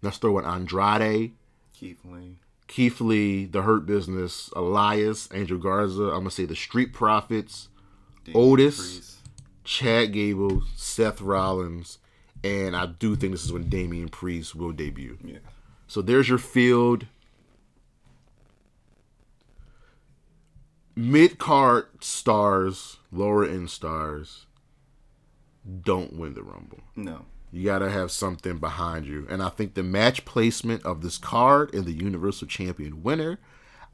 [0.02, 1.34] let's throw in Andrade,
[1.72, 2.34] Keith Lee.
[2.70, 7.68] Keith Lee, The Hurt Business, Elias, Angel Garza, I'm gonna say the Street Profits,
[8.32, 8.76] Otis.
[8.76, 9.16] Priest.
[9.64, 11.98] Chad Gable, Seth Rollins,
[12.44, 15.18] and I do think this is when Damian Priest will debut.
[15.22, 15.38] Yeah.
[15.88, 17.06] So there's your field.
[20.94, 24.46] Mid card stars, lower end stars
[25.82, 26.80] don't win the Rumble.
[26.94, 27.26] No.
[27.52, 29.26] You got to have something behind you.
[29.28, 33.40] And I think the match placement of this card and the Universal Champion winner,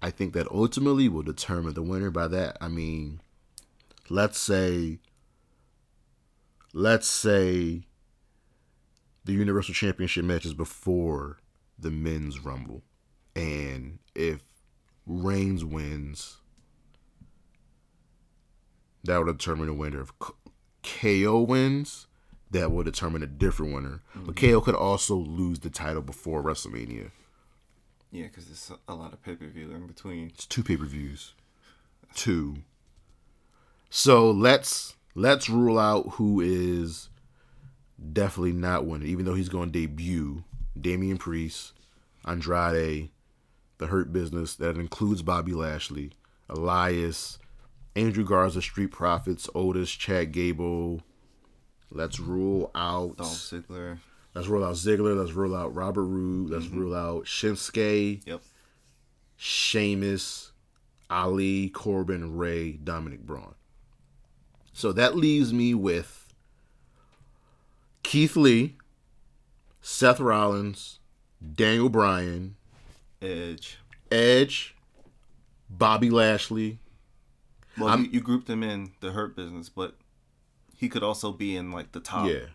[0.03, 2.11] I think that ultimately will determine the winner.
[2.11, 3.21] By that, I mean,
[4.11, 4.99] let's say,
[6.75, 7.87] let's say
[9.25, 11.38] the Universal Championship match is before
[11.79, 12.83] the men's Rumble.
[13.35, 14.42] And if
[15.07, 16.38] Reigns wins,
[19.05, 20.03] that will determine the winner.
[20.03, 20.12] If
[20.83, 22.07] KO wins,
[22.50, 24.02] that will determine a different winner.
[24.14, 24.52] But mm-hmm.
[24.52, 27.11] KO could also lose the title before WrestleMania.
[28.11, 30.28] Yeah, because there's a lot of pay per view in between.
[30.28, 31.35] It's two pay per views.
[32.14, 32.59] Two.
[33.90, 37.09] So let's let's rule out who is
[38.12, 40.44] definitely not winning, even though he's going to debut.
[40.78, 41.72] Damian Priest,
[42.26, 43.09] Andrade,
[43.78, 46.12] the Hurt Business that includes Bobby Lashley,
[46.50, 47.38] Elias,
[47.94, 51.02] Andrew Garza, Street Profits, Otis, Chad Gable.
[51.90, 53.16] Let's rule out.
[53.16, 53.99] Dolph Ziggler.
[54.35, 55.18] Let's rule out Ziggler.
[55.18, 56.51] Let's rule out Robert Roode.
[56.51, 56.79] Let's mm-hmm.
[56.79, 58.27] rule out Shinsuke.
[58.27, 58.40] Yep.
[59.37, 60.53] Sheamus,
[61.11, 63.55] Ali, Corbin, Rey, Dominic Braun.
[64.72, 66.27] So that leaves me with
[68.03, 68.77] Keith Lee,
[69.81, 70.99] Seth Rollins,
[71.55, 72.57] Daniel Bryan,
[73.22, 73.79] Edge.
[74.11, 74.77] Edge,
[75.68, 76.79] Bobby Lashley.
[77.79, 79.96] Well, you, you grouped them in the Hurt Business, but
[80.77, 82.47] he could also be in like the top Yeah.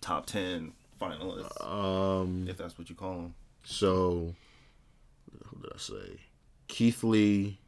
[0.00, 2.46] top ten finalists, Um.
[2.48, 3.34] if that's what you call him.
[3.64, 4.34] So,
[5.46, 6.20] who did I say?
[6.68, 7.58] Keith Lee,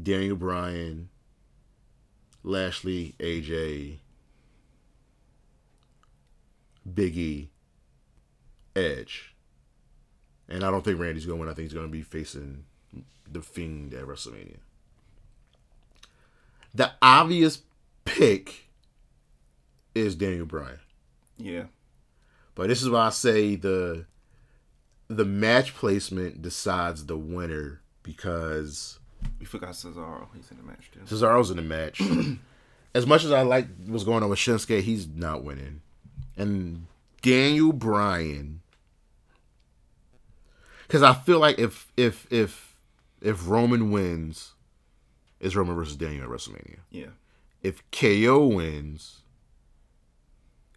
[0.00, 1.08] Daniel Bryan,
[2.42, 3.98] Lashley, AJ,
[6.88, 7.48] Biggie,
[8.76, 9.34] Edge.
[10.48, 11.48] And I don't think Randy's going to win.
[11.48, 12.64] I think he's going to be facing
[13.30, 14.58] The Fiend at WrestleMania.
[16.74, 17.62] The obvious
[18.04, 18.63] pick
[19.94, 20.78] is Daniel Bryan.
[21.38, 21.64] Yeah.
[22.54, 24.06] But this is why I say the
[25.08, 28.98] the match placement decides the winner because
[29.38, 30.28] We forgot Cesaro.
[30.34, 31.00] He's in the match too.
[31.00, 32.00] Cesaro's in the match.
[32.94, 35.82] as much as I like what's going on with Shinsuke, he's not winning.
[36.36, 36.86] And
[37.22, 38.60] Daniel Bryan,
[40.86, 42.76] because I feel like if if if
[43.20, 44.52] if Roman wins,
[45.40, 46.78] it's Roman versus Daniel at WrestleMania.
[46.90, 47.06] Yeah.
[47.62, 49.22] If KO wins,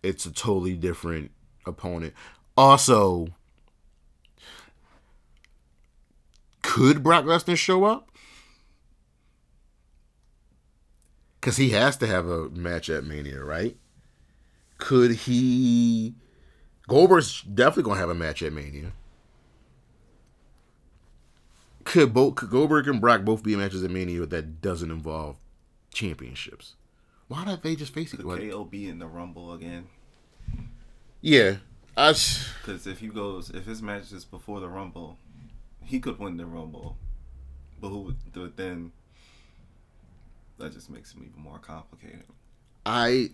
[0.03, 1.31] it's a totally different
[1.65, 2.13] opponent.
[2.55, 3.27] Also,
[6.61, 8.11] could Brock Lesnar show up?
[11.39, 13.77] Because he has to have a match at Mania, right?
[14.77, 16.15] Could he?
[16.87, 18.91] Goldberg's definitely gonna have a match at Mania.
[21.83, 25.37] Could both could Goldberg and Brock both be matches at Mania that doesn't involve
[25.93, 26.75] championships?
[27.27, 28.37] Why don't they just face each other?
[28.37, 29.87] KO be in the Rumble again?
[31.21, 31.57] Yeah,
[31.95, 32.11] I.
[32.11, 35.17] Because if he goes, if his match is before the Rumble,
[35.83, 36.97] he could win the Rumble.
[37.81, 38.91] But who would do it then?
[40.57, 42.23] That just makes him even more complicated.
[42.85, 43.29] I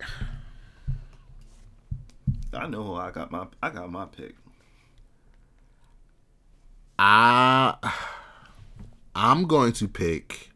[2.51, 4.35] I know who I got my I got my pick.
[6.99, 7.75] I
[9.15, 10.49] I'm going to pick.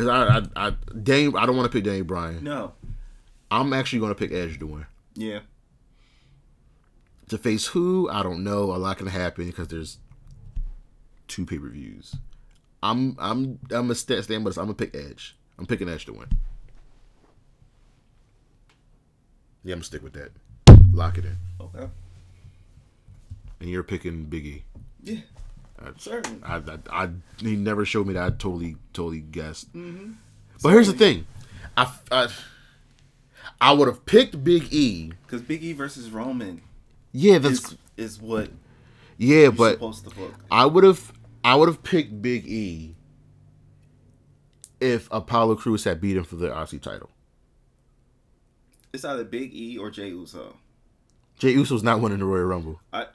[0.00, 2.42] 'Cause I, I, I, Dane, I don't want to pick Daniel Bryan.
[2.42, 2.72] No.
[3.50, 4.86] I'm actually going to pick Edge to win.
[5.14, 5.40] Yeah.
[7.28, 8.74] To face who, I don't know.
[8.74, 9.98] A lot can happen because there's
[11.28, 12.16] two pay per views.
[12.82, 15.36] I'm I'm I'm a stand stand, but I'm gonna pick Edge.
[15.58, 16.26] I'm picking Edge to win.
[19.62, 20.30] Yeah, I'm gonna stick with that.
[20.92, 21.36] Lock it in.
[21.60, 21.86] Okay.
[23.60, 24.62] And you're picking Biggie.
[25.02, 25.20] Yeah.
[25.98, 26.42] Certain.
[26.44, 27.08] I, I, I
[27.40, 28.22] he never showed me that.
[28.22, 29.72] I totally totally guessed.
[29.74, 30.12] Mm-hmm.
[30.62, 31.26] But here's the thing,
[31.76, 32.28] I I,
[33.60, 35.12] I would have picked Big E.
[35.26, 36.62] Because Big E versus Roman
[37.12, 38.50] Yeah, that's is is what
[39.16, 40.34] yeah, you're but supposed to book.
[40.50, 41.12] I would have
[41.44, 42.94] I would have picked Big E
[44.80, 47.10] if Apollo Crews had beat him for the RC title.
[48.92, 50.56] It's either Big E or Jey Uso.
[51.38, 52.80] Jey Uso's not winning the Royal Rumble.
[52.92, 53.06] I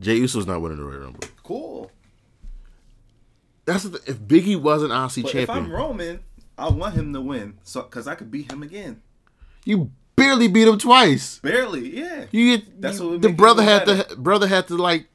[0.00, 1.20] Jey Uso's not winning the Royal Rumble.
[1.42, 1.90] cool.
[3.66, 6.20] That's the, if Big E wasn't RC But if I'm Roman,
[6.58, 9.00] I want him to win, so because I could beat him again.
[9.64, 11.38] you barely beat him twice.
[11.38, 12.24] Barely, yeah.
[12.32, 15.06] You get That's you- what the brother had to brother had to like.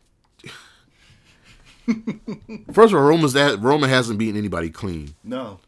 [2.73, 5.15] First of all, Roman's that Roman hasn't beaten anybody clean.
[5.23, 5.59] No,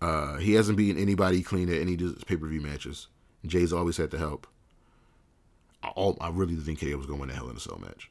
[0.00, 3.08] Uh, he hasn't beaten anybody clean at any pay per view matches.
[3.44, 4.46] Jey's always had to help.
[5.82, 7.60] I, all- I really didn't think KO was going to win that Hell in a
[7.60, 8.10] Cell match.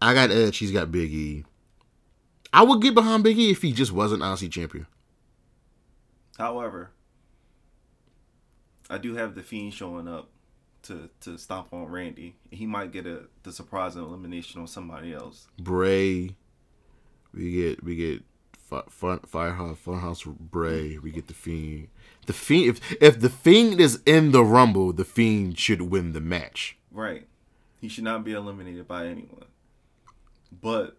[0.00, 0.58] I got Edge.
[0.58, 1.44] He's got Big E.
[2.52, 4.86] I would get behind Big E if he just wasn't IC champion.
[6.38, 6.90] However,
[8.90, 10.28] I do have the Fiend showing up
[10.82, 12.36] to to stomp on Randy.
[12.50, 15.48] He might get a the surprise elimination on somebody else.
[15.58, 16.36] Bray.
[17.34, 18.22] We get we get
[18.58, 20.98] fi- fun, Firehouse Funhouse Bray.
[20.98, 21.88] We get the Fiend.
[22.26, 22.76] The Fiend.
[22.76, 26.76] If if the Fiend is in the Rumble, the Fiend should win the match.
[26.90, 27.26] Right.
[27.80, 29.44] He should not be eliminated by anyone.
[30.60, 30.96] But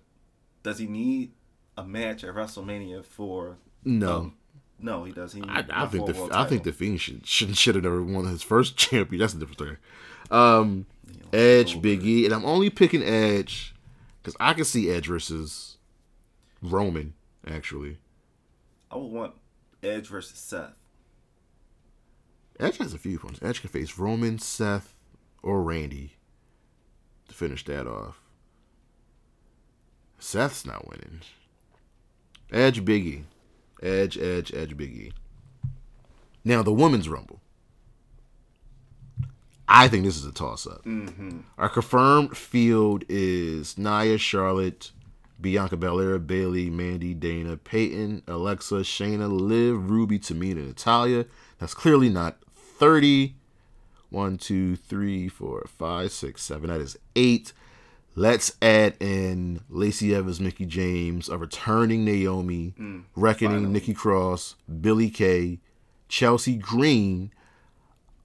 [0.63, 1.31] does he need
[1.75, 3.57] a match at WrestleMania for?
[3.83, 4.15] No.
[4.15, 4.33] um,
[4.79, 5.33] no, he does.
[5.33, 6.71] He I, I think the I think the.
[6.71, 9.19] Fiend should should should have never won his first champion.
[9.19, 9.77] That's a different story.
[10.29, 10.85] Um,
[11.33, 13.73] Edge, Big E, and I'm only picking Edge
[14.21, 15.77] because I can see Edge versus
[16.61, 17.13] Roman.
[17.47, 17.97] Actually,
[18.91, 19.33] I would want
[19.81, 20.73] Edge versus Seth.
[22.59, 23.39] Edge has a few points.
[23.41, 24.95] Edge can face Roman, Seth,
[25.43, 26.17] or Randy
[27.27, 28.21] to finish that off.
[30.19, 31.21] Seth's not winning.
[32.51, 33.23] Edge, Big E.
[33.83, 35.13] Edge, Edge, Edge, Big E.
[36.43, 37.41] Now, the Women's Rumble.
[39.67, 40.83] I think this is a toss up.
[40.85, 41.39] Mm-hmm.
[41.57, 44.91] Our confirmed field is Nia, Charlotte,
[45.39, 51.25] Bianca Belair, Bayley, Mandy, Dana, Peyton, Alexa, Shayna, Liv, Ruby, Tamina, Natalya.
[51.59, 52.37] That's clearly not
[52.77, 53.35] 30.
[54.09, 56.69] One, two, three, four, five, six, seven.
[56.69, 57.51] That is eight.
[58.15, 62.73] Let's add in Lacey Evans, Mickie James, a returning Naomi,
[63.15, 65.59] Reckoning, Nikki Cross, Billie Kay,
[66.07, 67.31] Chelsea Green.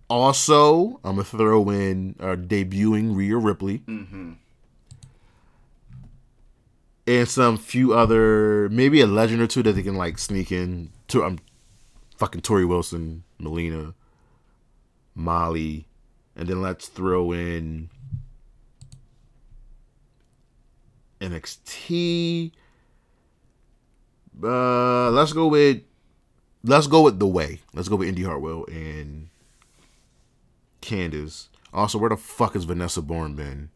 [0.09, 3.83] Also, I'm gonna throw in uh, debuting Rhea Ripley,
[7.07, 10.91] and some few other, maybe a legend or two that they can like sneak in.
[11.09, 11.39] To I'm um,
[12.17, 13.95] fucking Torrie Wilson, Melina,
[15.15, 15.87] Molly,
[16.37, 17.91] and then let's throw in
[21.21, 22.53] NXT.
[24.43, 25.83] Uh, let's go with
[26.65, 27.61] let's go with the way.
[27.75, 29.29] Let's go with Indi Hartwell and
[30.81, 31.49] Candice.
[31.73, 33.71] Also, where the fuck is Vanessa Borne been?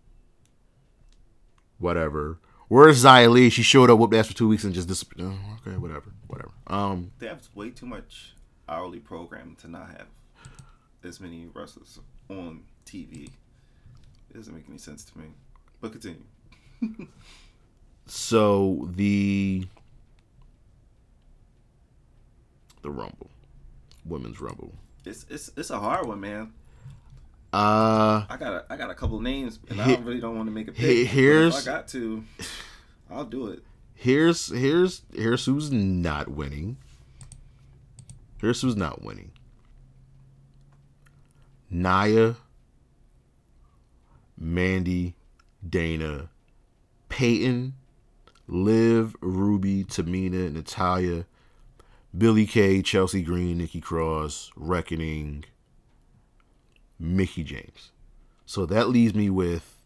[1.78, 2.38] Whatever.
[2.68, 3.48] Where's Xia Li?
[3.48, 5.30] She showed up, whooped ass for two weeks, and just disappeared.
[5.30, 6.50] Oh, okay, whatever, whatever.
[6.66, 8.34] Um, They have way too much
[8.68, 10.08] hourly programming to not have
[11.06, 11.98] as many wrestlers
[12.28, 13.24] on TV.
[14.30, 15.26] It doesn't make any sense to me.
[15.80, 16.22] But continue.
[18.06, 19.66] So the
[22.82, 23.30] the Rumble,
[24.04, 24.72] Women's Rumble.
[25.04, 26.52] It's it's it's a hard one, man.
[27.52, 30.48] Uh, I got a, I got a couple names, and I He- really don't want
[30.48, 31.06] to make a pick.
[31.08, 32.22] here's- I got to,
[33.10, 33.62] I'll do it.
[33.94, 36.76] here's here's here's who's not winning.
[38.38, 39.30] Here's who's not winning.
[41.70, 42.36] Nia,
[44.38, 45.14] Mandy,
[45.68, 46.28] Dana,
[47.08, 47.74] Peyton,
[48.46, 51.26] Liv, Ruby, Tamina, Natalya,
[52.16, 55.44] Billie Kay, Chelsea Green, Nikki Cross, Reckoning,
[56.98, 57.90] Mickie James.
[58.46, 59.76] So that leaves me with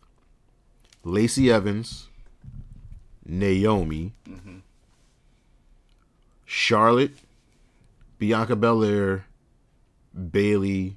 [1.02, 2.08] Lacey Evans,
[3.24, 4.12] Naomi,
[6.44, 7.16] Charlotte,
[8.18, 9.24] Bianca Belair,
[10.30, 10.96] Bayley,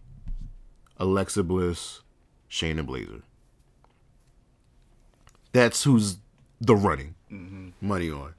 [0.97, 2.01] Alexa Bliss,
[2.49, 3.23] Shayna Baszler.
[5.51, 6.17] That's who's
[6.59, 7.69] the running mm-hmm.
[7.81, 8.33] money on.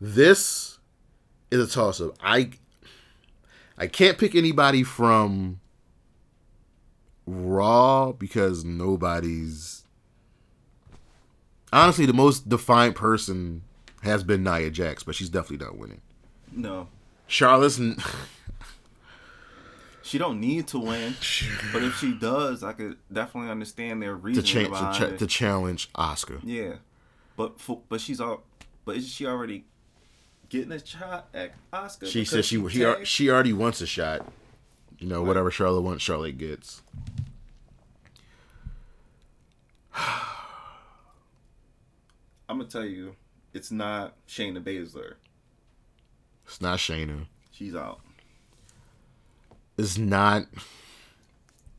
[0.00, 0.78] This
[1.50, 2.16] is a toss up.
[2.22, 2.50] I
[3.76, 5.60] I can't pick anybody from
[7.26, 9.84] Raw because nobody's
[11.72, 13.62] honestly the most defiant person
[14.02, 16.00] has been Nia Jax, but she's definitely not winning.
[16.52, 16.88] No,
[17.26, 17.78] Charlotte's
[20.08, 21.14] she don't need to win,
[21.72, 25.26] but if she does, I could definitely understand their to, reason cha- to, cha- to
[25.26, 26.40] challenge Asuka.
[26.42, 26.76] Yeah,
[27.36, 28.42] but for, but she's all,
[28.86, 29.66] but is she already
[30.48, 32.06] getting a shot at Asuka?
[32.06, 33.06] She says she she, tagged?
[33.06, 34.26] she already wants a shot.
[34.98, 36.82] You know, whatever Charlotte wants, Charlotte gets.
[42.48, 43.14] I'm gonna tell you,
[43.52, 45.16] it's not Shayna Baszler.
[46.46, 47.26] It's not Shayna.
[47.52, 48.00] She's out.
[49.78, 50.46] It's not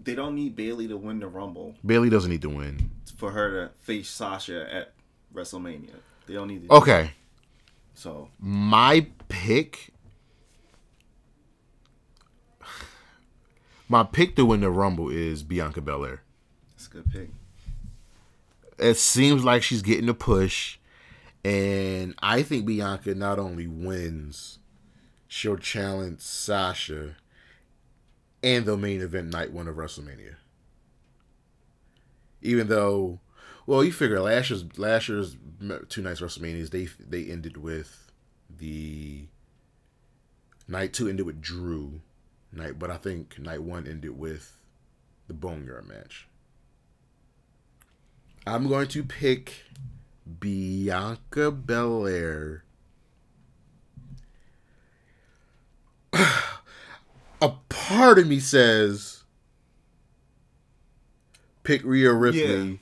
[0.01, 2.09] They don't need Bayley to win the Rumble Bayley.
[2.09, 2.91] Doesn't need to win.
[3.17, 4.93] for her to face Sasha at
[5.33, 5.95] WrestleMania.
[6.25, 6.73] They don't need to.
[6.73, 7.11] Okay,
[7.93, 9.89] So my pick.
[13.87, 16.21] My pick to win the Rumble is Bianca Belair.
[16.73, 17.29] That's a good pick.
[18.77, 20.77] it seems like she's getting a push,
[21.43, 24.59] and I think Bianca not only wins,
[25.27, 27.15] she'll challenge Sasha
[28.43, 30.35] and the main event night one of WrestleMania.
[32.41, 33.19] Even though,
[33.65, 35.35] well, you figure last year's last year's
[35.89, 38.11] two nights WrestleManias they they ended with
[38.49, 39.25] the
[40.67, 42.01] night two ended with Drew
[42.51, 44.57] night, but I think night one ended with
[45.27, 46.27] the Boneyard match.
[48.47, 49.63] I'm going to pick
[50.39, 52.63] Bianca Belair.
[57.41, 59.23] A part of me says
[61.63, 62.79] pick Rhea Ripley.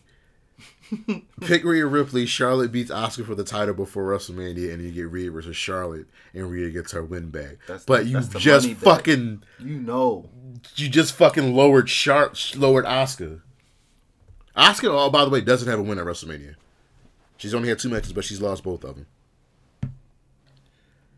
[1.42, 2.26] pick Rhea Ripley.
[2.26, 6.50] Charlotte beats Asuka for the title before WrestleMania, and you get Rhea versus Charlotte, and
[6.50, 7.58] Rhea gets her win back.
[7.68, 10.30] That's but the- you just fucking You know,
[10.76, 13.42] you just fucking lowered Char- lowered Asuka.
[14.56, 16.56] Asuka, oh by the way, doesn't have a win at WrestleMania.
[17.38, 19.06] She's only had two matches, but she's lost both of them.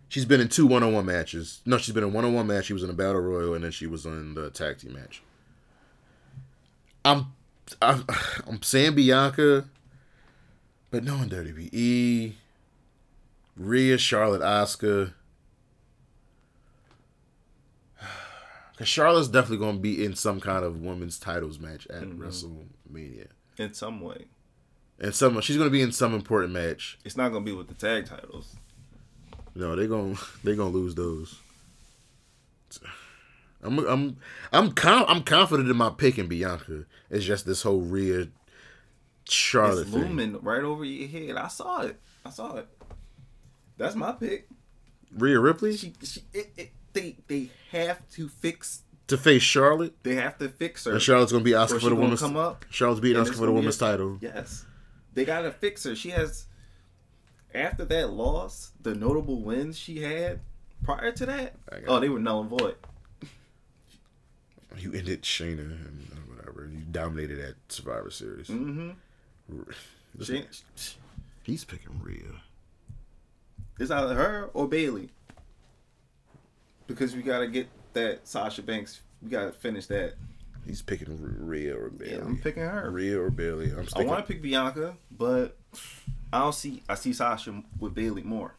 [0.09, 1.61] She's been in two one-on-one matches.
[1.67, 2.65] No, she's been in one-on-one match.
[2.65, 5.21] She was in a battle royal, and then she was in the tag team match.
[7.05, 7.27] I'm,
[7.79, 8.05] I'm,
[8.47, 9.65] I'm saying Bianca,
[10.89, 12.33] but no in WWE.
[13.55, 15.13] Rhea, Charlotte, Asuka.
[18.77, 22.23] Cause Charlotte's definitely gonna be in some kind of women's titles match at mm-hmm.
[22.23, 24.25] WrestleMania, in some way,
[24.99, 26.97] and some she's gonna be in some important match.
[27.03, 28.55] it's not gonna be with the tag titles.
[29.59, 31.37] No, they gonna they gonna lose those.
[33.61, 34.17] I'm I'm
[34.53, 36.85] I'm com- I'm confident in my pick in Bianca.
[37.09, 38.29] It's just this whole Rhea
[39.27, 40.01] Charlotte it's thing.
[40.01, 41.35] looming right over your head.
[41.35, 41.99] I saw it.
[42.25, 42.67] I saw it.
[43.77, 44.47] That's my pick.
[45.15, 48.83] Rhea Ripley She, she, it, it, they, they have to fix.
[49.07, 50.91] to face Charlotte, They have to fix her.
[50.93, 52.19] and Charlotte's gonna be asking for the women's.
[52.21, 54.17] come up, Charlotte's beating it's for the women's a- title.
[54.21, 54.65] Yes,
[55.13, 55.95] they gotta fix her.
[55.95, 56.45] She has.
[57.53, 60.39] After that loss, the notable wins she had
[60.83, 61.55] prior to that,
[61.87, 61.99] oh, it.
[62.01, 62.75] they were null and void.
[64.77, 66.69] You ended Shayna and whatever.
[66.71, 68.47] You dominated that Survivor Series.
[68.47, 68.91] Mm-hmm.
[70.21, 70.45] She,
[71.43, 72.41] He's picking Rhea.
[73.79, 75.09] it's either her or Bayley.
[76.87, 79.01] Because we gotta get that Sasha Banks.
[79.21, 80.13] We gotta finish that.
[80.65, 82.13] He's picking R- Rhea or Bayley.
[82.13, 82.89] Yeah, I'm picking her.
[82.91, 83.71] Rhea or Bayley.
[83.71, 85.57] I'm I want to pick Bianca, but
[86.31, 86.83] I don't see.
[86.87, 88.55] I see Sasha with Bayley more.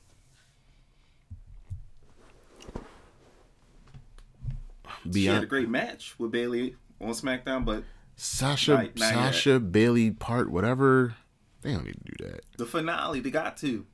[5.13, 7.85] She had a great match with Bayley on SmackDown, but
[8.17, 9.15] Sasha Not- not yet.
[9.15, 11.15] Sasha Bayley part whatever.
[11.63, 12.41] They don't need to do that.
[12.57, 13.87] the finale they got to.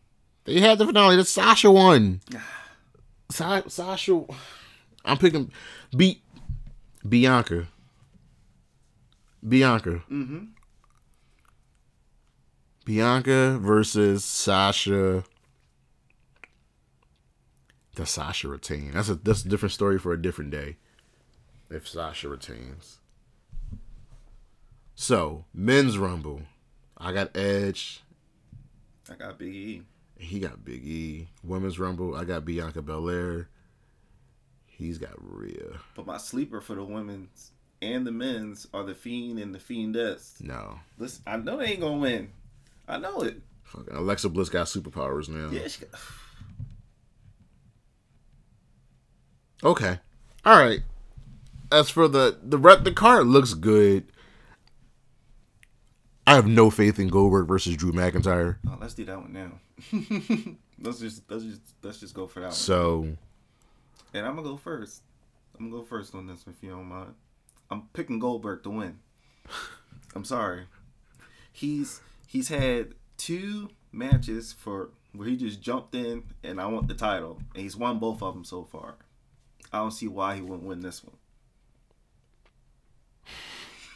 [0.45, 1.17] They had the finale.
[1.17, 2.21] The Sasha won.
[3.31, 4.25] Sa- Sasha.
[5.05, 5.51] I'm picking
[5.97, 6.23] beat
[7.09, 7.67] Bianca.
[9.47, 10.03] Bianca.
[10.11, 10.45] Mm-hmm.
[12.87, 15.25] Bianca versus Sasha.
[17.97, 18.93] Does Sasha retain?
[18.93, 20.77] That's a that's a different story for a different day.
[21.69, 22.99] If Sasha retains.
[24.95, 26.43] So men's rumble,
[26.97, 28.03] I got Edge.
[29.11, 29.83] I got Big E.
[30.17, 31.29] He got Big E.
[31.43, 33.49] Women's rumble, I got Bianca Belair.
[34.65, 35.81] He's got Rhea.
[35.97, 37.51] But my sleeper for the women's
[37.83, 40.41] and the men's are the Fiend and the Fiendess.
[40.41, 42.31] No, Listen, I know they ain't gonna win.
[42.89, 43.41] I know it.
[43.65, 45.51] fucking Alexa Bliss got superpowers now.
[45.51, 46.01] Yeah, she got,
[49.63, 49.99] Okay.
[50.45, 50.81] All right.
[51.73, 54.05] As for the the re- the card looks good.
[56.27, 58.57] I have no faith in Goldberg versus Drew McIntyre.
[58.69, 59.53] oh, let's do that one now.
[60.83, 62.55] let's just let's just let's just go for that one.
[62.55, 63.17] So
[64.15, 65.03] And I'm gonna go first.
[65.59, 67.15] I'm gonna go first on this if you don't mind.
[67.71, 68.99] I'm picking Goldberg to win.
[70.15, 70.67] I'm sorry.
[71.53, 76.95] He's he's had two matches for where he just jumped in and I want the
[76.95, 78.97] title, and he's won both of them so far.
[79.73, 81.17] I don't see why he wouldn't win this one.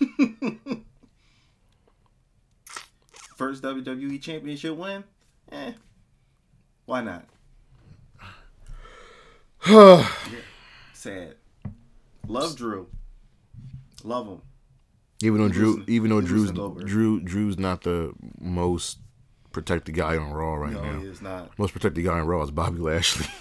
[3.37, 5.05] First WWE Championship win?
[5.53, 5.72] Eh.
[6.87, 7.26] Why not?
[10.93, 11.37] Sad.
[12.26, 12.89] Love Drew.
[14.05, 14.43] Love him.
[15.23, 16.51] Even though He Drew even though Drew's.
[16.53, 18.99] Drew Drew's not the most
[19.53, 20.99] protected guy on Raw right No, now.
[21.01, 21.59] he is not.
[21.59, 23.27] Most protected guy on Raw is Bobby Lashley.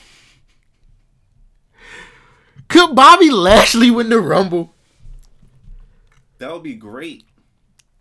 [2.68, 4.74] Could Bobby Lashley win the Rumble?
[6.38, 7.26] That would be great.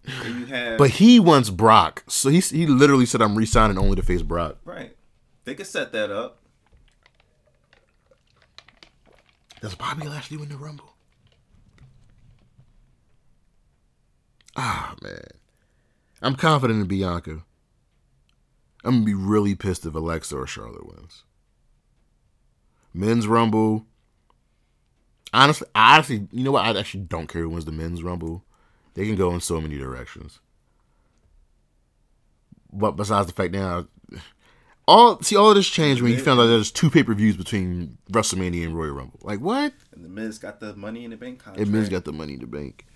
[0.07, 4.03] You have But he wants Brock, so he he literally said, "I'm re-signing only to
[4.03, 4.95] face Brock." right.
[5.45, 6.43] They could set that up.
[9.63, 10.95] Does Bobby Lashley win the Rumble?
[14.57, 15.21] Ah man,
[16.23, 17.45] I'm confident in Bianca.
[18.85, 21.25] I'm gonna be really pissed if Alexa or Charlotte wins.
[22.95, 23.87] Men's Rumble.
[25.33, 26.65] Honestly, I honestly, you know what?
[26.65, 28.45] I actually don't care who wins the Men's Rumble.
[28.95, 30.41] They can go in so many directions.
[32.73, 33.87] But besides the fact now,
[34.87, 37.37] all see all of this changed when you found out there's two pay per views
[37.37, 39.21] between WrestleMania and Royal Rumble.
[39.23, 39.73] Like what?
[39.93, 41.61] And the Miz got the money in the bank contract.
[41.61, 42.87] And Miz got the money in the bank.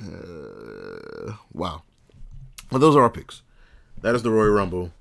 [0.00, 1.82] Uh, wow.
[2.70, 3.42] Well, those are our picks.
[4.02, 4.92] That is the Royal Rumble.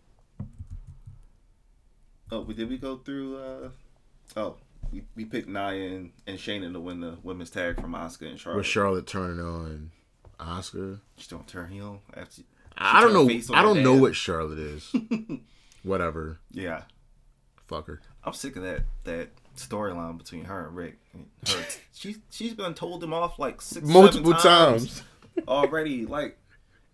[2.32, 3.38] Oh, we did we go through?
[3.38, 3.70] uh
[4.36, 4.56] Oh,
[4.92, 8.40] we, we picked Nia and, and Shayna to win the women's tag from Asuka and
[8.40, 8.58] Charlotte.
[8.58, 9.92] With Charlotte turning on
[10.40, 11.00] Asuka.
[11.18, 12.42] She don't turn heel after.
[12.78, 13.56] I don't know.
[13.56, 14.94] I don't know what Charlotte is.
[15.84, 16.38] Whatever.
[16.52, 16.84] Yeah,
[17.68, 18.02] Fuck her.
[18.24, 20.98] I'm sick of that that storyline between her and Ric.
[21.48, 25.02] Her, she she's been told him off like six Multiple times.
[25.02, 25.04] times.
[25.48, 26.06] already.
[26.06, 26.38] Like,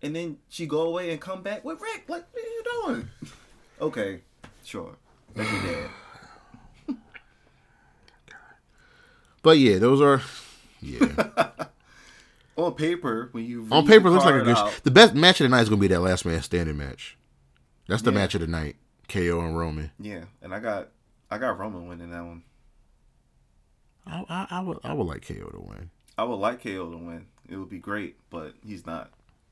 [0.02, 2.04] and then she go away and come back with Ric.
[2.08, 2.62] Like, what are you
[2.94, 3.08] doing?
[3.80, 4.20] Okay,
[4.64, 4.96] sure.
[5.34, 6.96] That's your dad.
[9.42, 10.22] But yeah, those are.
[10.80, 11.08] Yeah.
[12.56, 14.56] On paper, when you On paper, looks like a good.
[14.56, 17.16] out- The best match of the night is gonna be that last man standing match.
[17.88, 18.18] That's the Yeah.
[18.18, 18.76] match of the night.
[19.08, 19.90] KO and Roman.
[19.98, 20.88] Yeah, and I got
[21.30, 22.42] I got Roman winning that one.
[24.06, 25.90] I, I, I would I would like KO to win.
[26.16, 27.26] I would like KO to win.
[27.48, 29.10] It would be great, but he's not.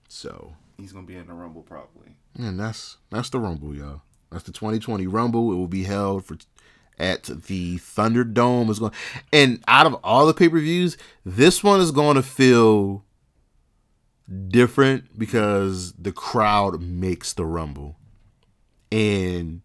[0.09, 2.17] So He's gonna be in the Rumble probably.
[2.37, 4.03] And that's that's the Rumble, y'all.
[4.31, 5.53] That's the 2020 Rumble.
[5.53, 6.37] It will be held for
[6.99, 8.69] at the Thunderdome.
[8.69, 8.93] Is going
[9.33, 13.05] and out of all the pay per views, this one is going to feel
[14.49, 17.97] different because the crowd makes the Rumble.
[18.91, 19.63] And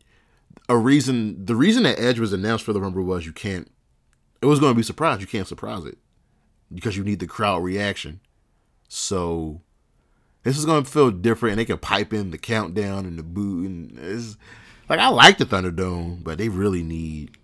[0.69, 3.71] a reason, the reason that Edge was announced for the Rumble was you can't.
[4.41, 5.21] It was going to be surprised.
[5.21, 5.97] You can't surprise it
[6.73, 8.19] because you need the crowd reaction.
[8.87, 9.61] So
[10.43, 13.65] this is gonna feel different, and they can pipe in the countdown and the boo,
[13.65, 14.37] and it's
[14.87, 17.37] like I like the Thunderdome, but they really need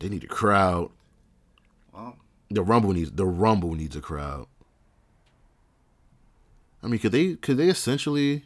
[0.00, 0.90] they need a crowd.
[1.92, 2.16] Well,
[2.50, 4.48] The Rumble needs the Rumble needs a crowd.
[6.82, 8.44] I mean, could they could they essentially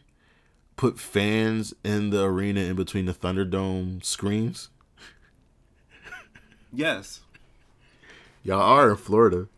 [0.77, 4.69] put fans in the arena in between the Thunderdome screens?
[6.73, 7.21] Yes.
[8.45, 9.49] Y'all are in Florida.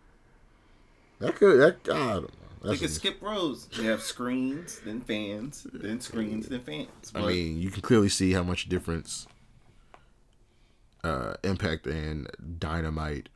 [1.21, 2.71] That could that I don't know.
[2.71, 3.67] They could skip rows.
[3.77, 6.89] They have screens, then fans, then screens, then fans.
[7.15, 9.27] I mean, you can clearly see how much difference
[11.05, 12.29] uh, Impact and
[12.59, 13.29] Dynamite.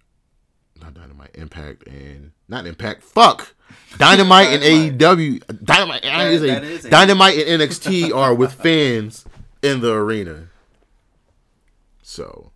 [0.80, 3.02] Not Dynamite, Impact and not Impact.
[3.04, 3.54] Fuck,
[3.98, 4.62] Dynamite and
[4.98, 5.64] AEW.
[5.64, 9.24] Dynamite, That- is a- is Dynamite and NXT are with fans
[9.62, 10.48] in the arena.
[12.02, 12.50] So,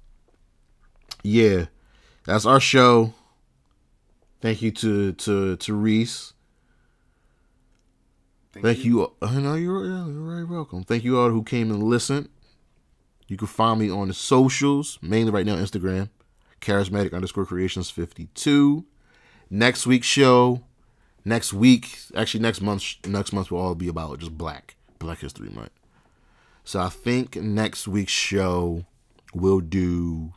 [1.27, 1.67] yeah,
[2.25, 3.13] that's our show.
[4.41, 6.33] Thank you to to to Reese.
[8.53, 9.13] Thank you.
[9.21, 10.83] I know uh, you're, you're very welcome.
[10.83, 12.31] Thank you all who came and listened.
[13.29, 16.09] You can find me on the socials, mainly right now Instagram,
[16.63, 18.87] charismatic underscore creations 52.
[19.51, 20.63] Next week's show,
[21.23, 25.51] next week, actually next month, next month will all be about just black, Black History
[25.51, 25.73] Month.
[26.65, 28.87] So I think next week's show
[29.35, 30.33] we'll do.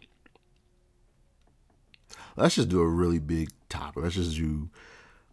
[2.40, 4.04] Let's just do a really big topic.
[4.04, 4.70] Let's just do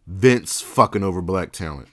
[0.06, 1.88] Vince fucking over black talent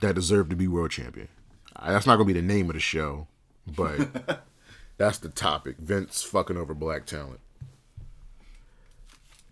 [0.00, 1.28] that deserve to be world champion.
[1.74, 3.26] Uh, That's not gonna be the name of the show,
[3.66, 4.44] but
[4.98, 5.76] that's the topic.
[5.78, 7.40] Vince fucking over black talent.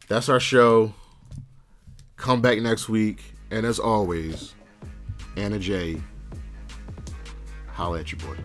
[0.09, 0.95] That's our show.
[2.17, 4.55] Come back next week, and as always,
[5.37, 6.01] Anna J.
[7.69, 8.41] Holla at your boy.